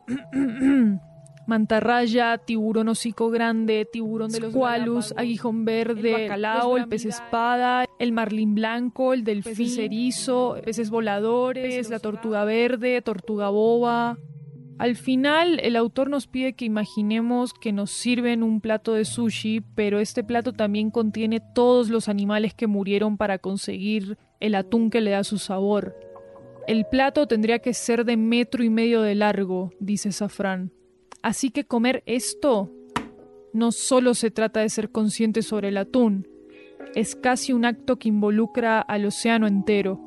mantarraya, 1.47 2.37
tiburón 2.37 2.89
hocico 2.89 3.29
grande, 3.29 3.87
tiburón 3.91 4.31
de 4.31 4.39
los 4.39 4.53
gualus, 4.53 5.13
aguijón 5.17 5.65
verde, 5.65 6.13
el 6.13 6.21
bacalao, 6.23 6.77
el 6.77 6.87
pez 6.87 7.05
espada, 7.05 7.85
el 7.99 8.11
marlín 8.11 8.55
blanco, 8.55 9.13
el 9.13 9.23
delfín 9.23 9.79
erizo, 9.79 10.57
peces 10.63 10.89
voladores, 10.89 11.89
la 11.89 11.99
tortuga 11.99 12.43
verde, 12.43 13.01
tortuga 13.01 13.49
boba. 13.49 14.17
Al 14.77 14.95
final, 14.95 15.59
el 15.63 15.75
autor 15.75 16.09
nos 16.09 16.27
pide 16.27 16.53
que 16.53 16.65
imaginemos 16.65 17.53
que 17.53 17.71
nos 17.71 17.89
sirven 17.89 18.43
un 18.43 18.61
plato 18.61 18.93
de 18.93 19.05
sushi, 19.05 19.61
pero 19.73 19.99
este 19.99 20.23
plato 20.23 20.53
también 20.53 20.91
contiene 20.91 21.41
todos 21.55 21.89
los 21.89 22.07
animales 22.09 22.53
que 22.53 22.67
murieron 22.67 23.17
para 23.17 23.39
conseguir 23.39 24.19
el 24.39 24.53
atún 24.53 24.91
que 24.91 25.01
le 25.01 25.11
da 25.11 25.23
su 25.23 25.39
sabor. 25.39 25.95
El 26.67 26.85
plato 26.85 27.27
tendría 27.27 27.59
que 27.59 27.73
ser 27.73 28.05
de 28.05 28.17
metro 28.17 28.63
y 28.63 28.69
medio 28.69 29.01
de 29.01 29.15
largo, 29.15 29.71
dice 29.79 30.11
Safran. 30.11 30.71
Así 31.21 31.49
que 31.49 31.65
comer 31.65 32.03
esto 32.05 32.71
no 33.53 33.71
solo 33.71 34.13
se 34.13 34.31
trata 34.31 34.61
de 34.61 34.69
ser 34.69 34.91
consciente 34.91 35.41
sobre 35.41 35.69
el 35.69 35.77
atún, 35.77 36.27
es 36.95 37.15
casi 37.15 37.53
un 37.53 37.65
acto 37.65 37.97
que 37.97 38.09
involucra 38.09 38.81
al 38.81 39.05
océano 39.05 39.47
entero. 39.47 40.03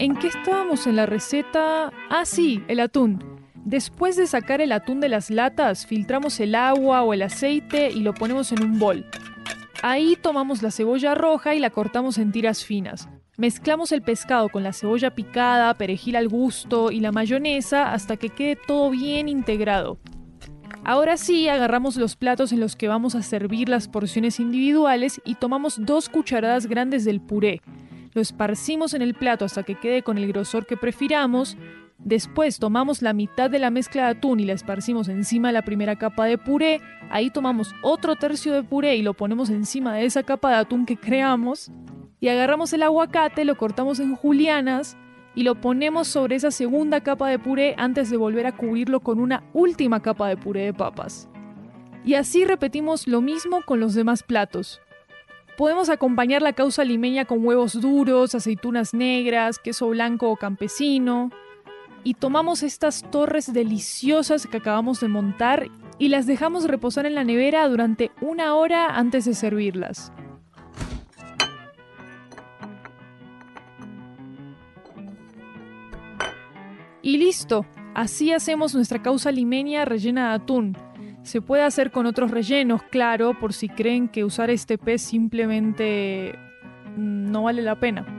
¿En 0.00 0.14
qué 0.14 0.28
estábamos 0.28 0.86
en 0.86 0.96
la 0.96 1.06
receta? 1.06 1.92
Ah, 2.08 2.24
sí, 2.24 2.62
el 2.68 2.80
atún. 2.80 3.37
Después 3.68 4.16
de 4.16 4.26
sacar 4.26 4.62
el 4.62 4.72
atún 4.72 4.98
de 4.98 5.10
las 5.10 5.28
latas, 5.28 5.84
filtramos 5.84 6.40
el 6.40 6.54
agua 6.54 7.02
o 7.02 7.12
el 7.12 7.20
aceite 7.20 7.90
y 7.90 8.00
lo 8.00 8.14
ponemos 8.14 8.50
en 8.50 8.62
un 8.62 8.78
bol. 8.78 9.04
Ahí 9.82 10.16
tomamos 10.16 10.62
la 10.62 10.70
cebolla 10.70 11.14
roja 11.14 11.54
y 11.54 11.58
la 11.58 11.68
cortamos 11.68 12.16
en 12.16 12.32
tiras 12.32 12.64
finas. 12.64 13.10
Mezclamos 13.36 13.92
el 13.92 14.00
pescado 14.00 14.48
con 14.48 14.62
la 14.62 14.72
cebolla 14.72 15.14
picada, 15.14 15.74
perejil 15.74 16.16
al 16.16 16.28
gusto 16.28 16.90
y 16.90 17.00
la 17.00 17.12
mayonesa 17.12 17.92
hasta 17.92 18.16
que 18.16 18.30
quede 18.30 18.56
todo 18.56 18.88
bien 18.88 19.28
integrado. 19.28 19.98
Ahora 20.82 21.18
sí, 21.18 21.50
agarramos 21.50 21.96
los 21.96 22.16
platos 22.16 22.52
en 22.52 22.60
los 22.60 22.74
que 22.74 22.88
vamos 22.88 23.14
a 23.14 23.22
servir 23.22 23.68
las 23.68 23.86
porciones 23.86 24.40
individuales 24.40 25.20
y 25.26 25.34
tomamos 25.34 25.84
dos 25.84 26.08
cucharadas 26.08 26.68
grandes 26.68 27.04
del 27.04 27.20
puré. 27.20 27.60
Lo 28.14 28.22
esparcimos 28.22 28.94
en 28.94 29.02
el 29.02 29.12
plato 29.12 29.44
hasta 29.44 29.62
que 29.62 29.74
quede 29.74 30.02
con 30.02 30.16
el 30.16 30.26
grosor 30.26 30.64
que 30.64 30.78
prefiramos 30.78 31.58
Después 31.98 32.58
tomamos 32.60 33.02
la 33.02 33.12
mitad 33.12 33.50
de 33.50 33.58
la 33.58 33.70
mezcla 33.70 34.04
de 34.04 34.10
atún 34.10 34.38
y 34.38 34.44
la 34.44 34.52
esparcimos 34.52 35.08
encima 35.08 35.48
de 35.48 35.54
la 35.54 35.62
primera 35.62 35.96
capa 35.96 36.26
de 36.26 36.38
puré. 36.38 36.80
Ahí 37.10 37.30
tomamos 37.30 37.74
otro 37.82 38.14
tercio 38.14 38.54
de 38.54 38.62
puré 38.62 38.96
y 38.96 39.02
lo 39.02 39.14
ponemos 39.14 39.50
encima 39.50 39.94
de 39.94 40.04
esa 40.04 40.22
capa 40.22 40.50
de 40.50 40.56
atún 40.56 40.86
que 40.86 40.96
creamos. 40.96 41.72
Y 42.20 42.28
agarramos 42.28 42.72
el 42.72 42.84
aguacate, 42.84 43.44
lo 43.44 43.56
cortamos 43.56 43.98
en 43.98 44.14
julianas 44.14 44.96
y 45.34 45.42
lo 45.42 45.60
ponemos 45.60 46.08
sobre 46.08 46.36
esa 46.36 46.50
segunda 46.50 47.00
capa 47.00 47.28
de 47.28 47.38
puré 47.38 47.74
antes 47.78 48.10
de 48.10 48.16
volver 48.16 48.46
a 48.46 48.56
cubrirlo 48.56 49.00
con 49.00 49.20
una 49.20 49.42
última 49.52 50.00
capa 50.00 50.28
de 50.28 50.36
puré 50.36 50.66
de 50.66 50.74
papas. 50.74 51.28
Y 52.04 52.14
así 52.14 52.44
repetimos 52.44 53.08
lo 53.08 53.20
mismo 53.20 53.62
con 53.66 53.80
los 53.80 53.94
demás 53.94 54.22
platos. 54.22 54.80
Podemos 55.56 55.90
acompañar 55.90 56.42
la 56.42 56.52
causa 56.52 56.84
limeña 56.84 57.24
con 57.24 57.44
huevos 57.44 57.80
duros, 57.80 58.36
aceitunas 58.36 58.94
negras, 58.94 59.58
queso 59.58 59.88
blanco 59.88 60.30
o 60.30 60.36
campesino, 60.36 61.30
y 62.04 62.14
tomamos 62.14 62.62
estas 62.62 63.02
torres 63.10 63.52
deliciosas 63.52 64.46
que 64.46 64.58
acabamos 64.58 65.00
de 65.00 65.08
montar 65.08 65.68
y 65.98 66.08
las 66.08 66.26
dejamos 66.26 66.64
reposar 66.64 67.06
en 67.06 67.14
la 67.14 67.24
nevera 67.24 67.68
durante 67.68 68.10
una 68.20 68.54
hora 68.54 68.86
antes 68.96 69.24
de 69.24 69.34
servirlas. 69.34 70.12
Y 77.02 77.16
listo, 77.16 77.64
así 77.94 78.32
hacemos 78.32 78.74
nuestra 78.74 79.00
causa 79.02 79.32
limeña 79.32 79.84
rellena 79.84 80.28
de 80.28 80.34
atún. 80.34 80.76
Se 81.22 81.40
puede 81.40 81.62
hacer 81.62 81.90
con 81.90 82.06
otros 82.06 82.30
rellenos, 82.30 82.82
claro, 82.82 83.38
por 83.38 83.52
si 83.52 83.68
creen 83.68 84.08
que 84.08 84.24
usar 84.24 84.50
este 84.50 84.78
pez 84.78 85.02
simplemente 85.02 86.38
no 86.96 87.44
vale 87.44 87.62
la 87.62 87.78
pena. 87.78 88.17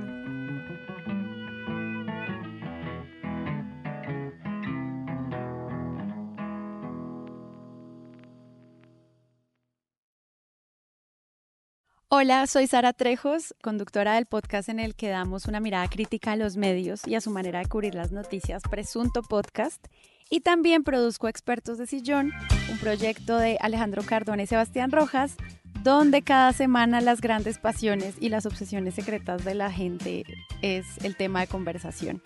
Hola, 12.12 12.48
soy 12.48 12.66
Sara 12.66 12.92
Trejos, 12.92 13.54
conductora 13.62 14.16
del 14.16 14.26
podcast 14.26 14.68
en 14.68 14.80
el 14.80 14.96
que 14.96 15.10
damos 15.10 15.46
una 15.46 15.60
mirada 15.60 15.88
crítica 15.88 16.32
a 16.32 16.36
los 16.36 16.58
medios 16.58 17.06
y 17.06 17.14
a 17.14 17.22
su 17.22 17.30
manera 17.30 17.60
de 17.60 17.68
cubrir 17.68 17.94
las 17.94 18.12
noticias, 18.12 18.64
Presunto 18.68 19.22
Podcast. 19.22 19.86
Y 20.28 20.40
también 20.40 20.84
produzco 20.84 21.28
Expertos 21.28 21.78
de 21.78 21.86
Sillón, 21.86 22.32
un 22.72 22.80
proyecto 22.80 23.38
de 23.38 23.60
Alejandro 23.62 24.02
Cardona 24.02 24.42
y 24.42 24.48
Sebastián 24.48 24.92
Rojas, 24.92 25.36
donde 25.84 26.24
cada 26.24 26.52
semana 26.52 27.00
las 27.00 27.22
grandes 27.22 27.60
pasiones 27.60 28.16
y 28.20 28.30
las 28.30 28.48
obsesiones 28.48 28.96
secretas 28.96 29.46
de 29.46 29.54
la 29.54 29.72
gente 29.72 30.26
es 30.64 30.88
el 31.04 31.16
tema 31.16 31.42
de 31.42 31.48
conversación. 31.48 32.24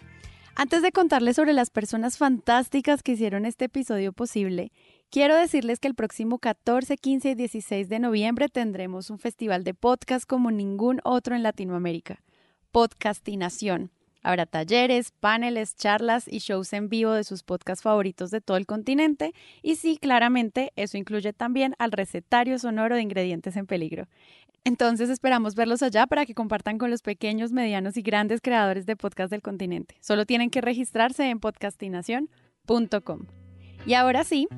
Antes 0.56 0.82
de 0.82 0.92
contarles 0.92 1.36
sobre 1.36 1.54
las 1.54 1.70
personas 1.70 2.18
fantásticas 2.18 3.04
que 3.04 3.14
hicieron 3.14 3.46
este 3.46 3.66
episodio 3.66 4.14
posible, 4.14 4.72
Quiero 5.14 5.36
decirles 5.36 5.80
que 5.80 5.88
el 5.88 5.94
próximo 5.94 6.40
14, 6.40 6.98
15 6.98 7.30
y 7.30 7.36
16 7.36 7.88
de 7.88 8.00
noviembre 8.00 8.50
tendremos 8.50 9.12
un 9.12 9.20
festival 9.20 9.64
de 9.64 9.76
podcast 9.76 10.26
como 10.26 10.50
ningún 10.50 11.02
otro 11.04 11.36
en 11.36 11.44
Latinoamérica, 11.44 12.24
Podcastinación. 12.72 13.92
Habrá 14.24 14.46
talleres, 14.46 15.12
paneles, 15.12 15.76
charlas 15.76 16.28
y 16.28 16.40
shows 16.40 16.74
en 16.74 16.90
vivo 16.90 17.12
de 17.12 17.24
sus 17.24 17.44
podcasts 17.44 17.84
favoritos 17.84 18.32
de 18.32 18.42
todo 18.42 18.58
el 18.58 18.66
continente. 18.66 19.34
Y 19.62 19.76
sí, 19.76 19.98
claramente, 19.98 20.72
eso 20.76 20.98
incluye 20.98 21.34
también 21.34 21.76
al 21.78 21.92
recetario 21.92 22.58
sonoro 22.58 22.96
de 22.96 23.02
ingredientes 23.02 23.58
en 23.58 23.68
peligro. 23.68 24.08
Entonces 24.66 25.10
esperamos 25.10 25.56
verlos 25.56 25.84
allá 25.84 26.08
para 26.08 26.26
que 26.26 26.34
compartan 26.34 26.78
con 26.78 26.90
los 26.90 27.02
pequeños, 27.02 27.52
medianos 27.52 27.98
y 27.98 28.02
grandes 28.02 28.40
creadores 28.40 28.86
de 28.86 28.96
podcast 28.96 29.30
del 29.30 29.42
continente. 29.42 29.96
Solo 30.00 30.26
tienen 30.26 30.50
que 30.50 30.62
registrarse 30.62 31.30
en 31.30 31.40
podcastinación.com. 31.40 33.28
Y 33.86 33.94
ahora 33.96 34.24
sí, 34.24 34.48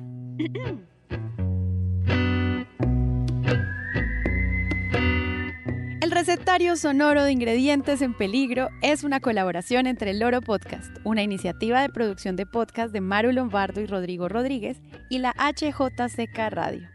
recetario 6.26 6.74
sonoro 6.74 7.22
de 7.22 7.30
ingredientes 7.30 8.02
en 8.02 8.12
peligro 8.12 8.68
es 8.82 9.04
una 9.04 9.20
colaboración 9.20 9.86
entre 9.86 10.10
el 10.10 10.18
Loro 10.18 10.40
Podcast, 10.40 10.90
una 11.04 11.22
iniciativa 11.22 11.80
de 11.80 11.88
producción 11.88 12.34
de 12.34 12.46
podcast 12.46 12.92
de 12.92 13.00
Maru 13.00 13.30
Lombardo 13.30 13.80
y 13.80 13.86
Rodrigo 13.86 14.28
Rodríguez, 14.28 14.82
y 15.08 15.20
la 15.20 15.32
HJCK 15.38 16.36
Radio. 16.50 16.88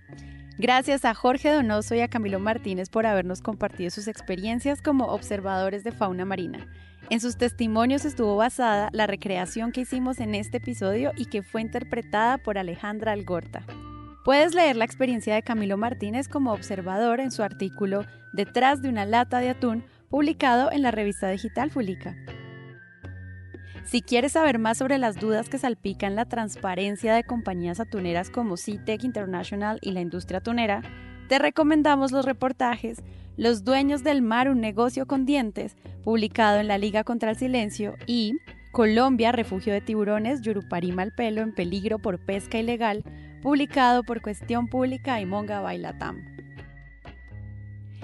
Gracias 0.57 1.05
a 1.05 1.13
Jorge 1.13 1.49
Donoso 1.49 1.95
y 1.95 2.01
a 2.01 2.09
Camilo 2.09 2.41
Martínez 2.41 2.89
por 2.89 3.05
habernos 3.05 3.41
compartido 3.41 3.89
sus 3.89 4.09
experiencias 4.09 4.81
como 4.81 5.05
observadores 5.05 5.85
de 5.85 5.93
fauna 5.93 6.25
marina. 6.25 6.67
En 7.09 7.21
sus 7.21 7.37
testimonios 7.37 8.03
estuvo 8.03 8.35
basada 8.35 8.89
la 8.91 9.07
recreación 9.07 9.71
que 9.71 9.81
hicimos 9.81 10.19
en 10.19 10.35
este 10.35 10.57
episodio 10.57 11.13
y 11.15 11.27
que 11.27 11.41
fue 11.41 11.61
interpretada 11.61 12.37
por 12.37 12.57
Alejandra 12.57 13.13
Algorta. 13.13 13.65
Puedes 14.23 14.53
leer 14.53 14.75
la 14.75 14.85
experiencia 14.85 15.33
de 15.33 15.41
Camilo 15.41 15.77
Martínez 15.77 16.27
como 16.27 16.53
observador 16.53 17.19
en 17.19 17.31
su 17.31 17.41
artículo 17.41 18.05
Detrás 18.33 18.81
de 18.81 18.89
una 18.89 19.05
lata 19.05 19.39
de 19.39 19.49
atún, 19.49 19.83
publicado 20.09 20.71
en 20.71 20.83
la 20.83 20.91
revista 20.91 21.29
digital 21.29 21.71
Fulica. 21.71 22.15
Si 23.83 24.01
quieres 24.01 24.33
saber 24.33 24.59
más 24.59 24.77
sobre 24.77 24.99
las 24.99 25.19
dudas 25.19 25.49
que 25.49 25.57
salpican 25.57 26.15
la 26.15 26.25
transparencia 26.25 27.15
de 27.15 27.23
compañías 27.23 27.79
atuneras 27.79 28.29
como 28.29 28.57
SeaTech 28.57 29.03
International 29.03 29.79
y 29.81 29.91
la 29.91 30.01
industria 30.01 30.37
atunera, 30.37 30.81
te 31.27 31.39
recomendamos 31.39 32.11
los 32.11 32.25
reportajes 32.25 33.01
Los 33.37 33.63
dueños 33.63 34.03
del 34.03 34.21
mar, 34.21 34.49
un 34.49 34.61
negocio 34.61 35.07
con 35.07 35.25
dientes, 35.25 35.75
publicado 36.03 36.59
en 36.59 36.67
la 36.67 36.77
Liga 36.77 37.03
contra 37.03 37.31
el 37.31 37.37
Silencio, 37.37 37.95
y 38.05 38.33
Colombia, 38.71 39.31
refugio 39.31 39.73
de 39.73 39.81
tiburones, 39.81 40.41
Yurupari 40.41 40.91
Malpelo 40.91 41.41
en 41.41 41.55
peligro 41.55 41.97
por 41.97 42.19
pesca 42.19 42.59
ilegal, 42.59 43.03
publicado 43.41 44.03
por 44.03 44.21
Cuestión 44.21 44.67
Pública 44.67 45.19
y 45.19 45.25
Monga 45.25 45.59
Bailatam. 45.61 46.25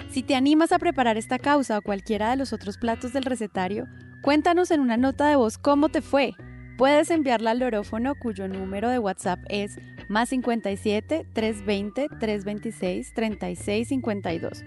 Si 0.09 0.23
te 0.23 0.35
animas 0.35 0.71
a 0.71 0.79
preparar 0.79 1.17
esta 1.17 1.37
causa 1.37 1.77
o 1.77 1.81
cualquiera 1.81 2.31
de 2.31 2.37
los 2.37 2.53
otros 2.53 2.77
platos 2.77 3.13
del 3.13 3.23
recetario, 3.23 3.85
cuéntanos 4.21 4.71
en 4.71 4.79
una 4.79 4.97
nota 4.97 5.27
de 5.27 5.35
voz 5.35 5.57
cómo 5.57 5.89
te 5.89 6.01
fue. 6.01 6.33
Puedes 6.77 7.09
enviarla 7.11 7.51
al 7.51 7.63
orófono 7.63 8.15
cuyo 8.15 8.47
número 8.47 8.89
de 8.89 8.99
WhatsApp 8.99 9.39
es 9.49 9.77
más 10.09 10.29
57 10.29 11.27
320 11.33 12.07
326 12.19 13.13
3652. 13.13 14.63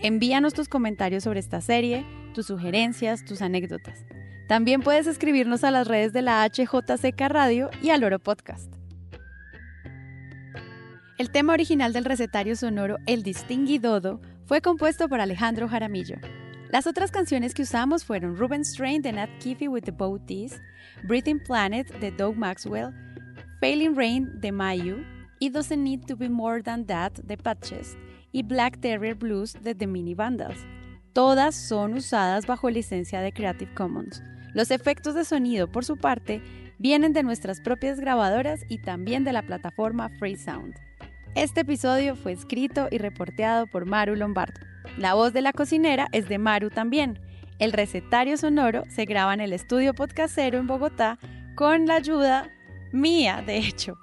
Envíanos 0.00 0.54
tus 0.54 0.68
comentarios 0.68 1.24
sobre 1.24 1.40
esta 1.40 1.60
serie, 1.60 2.04
tus 2.34 2.46
sugerencias, 2.46 3.24
tus 3.24 3.42
anécdotas. 3.42 4.04
También 4.48 4.82
puedes 4.82 5.06
escribirnos 5.06 5.64
a 5.64 5.70
las 5.70 5.86
redes 5.86 6.12
de 6.12 6.22
la 6.22 6.44
HJCK 6.44 7.20
Radio 7.28 7.70
y 7.80 7.90
al 7.90 8.04
Oro 8.04 8.18
Podcast. 8.18 8.81
El 11.22 11.30
tema 11.30 11.52
original 11.52 11.92
del 11.92 12.04
recetario 12.04 12.56
sonoro 12.56 12.96
El 13.06 13.22
Distinguidodo 13.22 14.20
fue 14.44 14.60
compuesto 14.60 15.08
por 15.08 15.20
Alejandro 15.20 15.68
Jaramillo. 15.68 16.16
Las 16.68 16.88
otras 16.88 17.12
canciones 17.12 17.54
que 17.54 17.62
usamos 17.62 18.04
fueron 18.04 18.36
Ruben 18.36 18.64
Strain 18.64 19.02
de 19.02 19.12
Nat 19.12 19.30
Kiffy 19.38 19.68
with 19.68 19.82
the 19.82 19.92
Bow 19.92 20.20
Breathing 21.04 21.38
Planet 21.38 21.86
de 22.00 22.10
Doug 22.10 22.36
Maxwell, 22.36 22.90
Failing 23.60 23.94
Rain 23.94 24.40
de 24.40 24.50
Mayu, 24.50 25.04
It 25.38 25.52
Doesn't 25.52 25.84
Need 25.84 26.06
to 26.08 26.16
Be 26.16 26.28
More 26.28 26.60
Than 26.60 26.86
That 26.86 27.12
de 27.12 27.36
Patches 27.36 27.96
y 28.32 28.42
Black 28.42 28.80
Terrier 28.80 29.14
Blues 29.14 29.56
de 29.62 29.76
The 29.76 29.86
Mini 29.86 30.14
Vandals. 30.14 30.58
Todas 31.12 31.54
son 31.54 31.94
usadas 31.94 32.48
bajo 32.48 32.68
licencia 32.68 33.20
de 33.20 33.32
Creative 33.32 33.72
Commons. 33.74 34.24
Los 34.54 34.72
efectos 34.72 35.14
de 35.14 35.24
sonido, 35.24 35.70
por 35.70 35.84
su 35.84 35.96
parte, 35.96 36.42
vienen 36.80 37.12
de 37.12 37.22
nuestras 37.22 37.60
propias 37.60 38.00
grabadoras 38.00 38.62
y 38.68 38.82
también 38.82 39.22
de 39.22 39.32
la 39.32 39.42
plataforma 39.42 40.08
Free 40.18 40.34
Sound. 40.34 40.74
Este 41.34 41.62
episodio 41.62 42.14
fue 42.14 42.32
escrito 42.32 42.88
y 42.90 42.98
reporteado 42.98 43.66
por 43.66 43.86
Maru 43.86 44.16
Lombardo. 44.16 44.60
La 44.98 45.14
voz 45.14 45.32
de 45.32 45.40
la 45.40 45.54
cocinera 45.54 46.08
es 46.12 46.28
de 46.28 46.36
Maru 46.36 46.68
también. 46.68 47.18
El 47.58 47.72
recetario 47.72 48.36
sonoro 48.36 48.82
se 48.90 49.06
graba 49.06 49.32
en 49.32 49.40
el 49.40 49.54
estudio 49.54 49.94
podcastero 49.94 50.58
en 50.58 50.66
Bogotá 50.66 51.18
con 51.54 51.86
la 51.86 51.94
ayuda 51.94 52.50
mía, 52.92 53.42
de 53.46 53.56
hecho. 53.56 53.96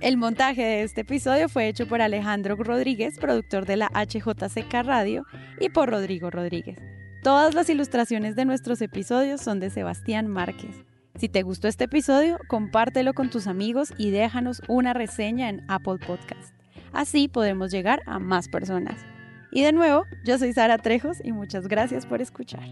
El 0.00 0.18
montaje 0.18 0.62
de 0.62 0.82
este 0.82 1.00
episodio 1.00 1.48
fue 1.48 1.68
hecho 1.68 1.88
por 1.88 2.02
Alejandro 2.02 2.54
Rodríguez, 2.56 3.18
productor 3.18 3.64
de 3.64 3.78
la 3.78 3.90
HJCK 3.94 4.84
Radio, 4.84 5.24
y 5.58 5.70
por 5.70 5.88
Rodrigo 5.88 6.30
Rodríguez. 6.30 6.78
Todas 7.22 7.54
las 7.54 7.70
ilustraciones 7.70 8.36
de 8.36 8.44
nuestros 8.44 8.82
episodios 8.82 9.40
son 9.40 9.58
de 9.58 9.70
Sebastián 9.70 10.28
Márquez. 10.28 10.84
Si 11.16 11.30
te 11.30 11.42
gustó 11.42 11.66
este 11.68 11.84
episodio, 11.84 12.38
compártelo 12.46 13.14
con 13.14 13.30
tus 13.30 13.46
amigos 13.46 13.94
y 13.96 14.10
déjanos 14.10 14.60
una 14.68 14.92
reseña 14.92 15.48
en 15.48 15.64
Apple 15.68 15.96
Podcast. 16.06 16.53
Así 16.94 17.26
podemos 17.26 17.72
llegar 17.72 18.02
a 18.06 18.20
más 18.20 18.48
personas. 18.48 19.04
Y 19.50 19.62
de 19.62 19.72
nuevo, 19.72 20.06
yo 20.24 20.38
soy 20.38 20.52
Sara 20.52 20.78
Trejos 20.78 21.18
y 21.22 21.32
muchas 21.32 21.66
gracias 21.66 22.06
por 22.06 22.22
escuchar. 22.22 22.62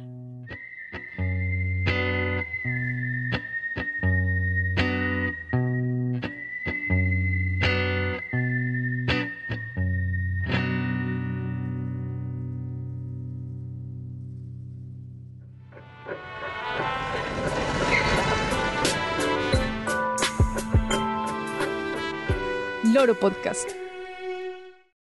Loro 22.84 23.18
Podcast. 23.18 23.81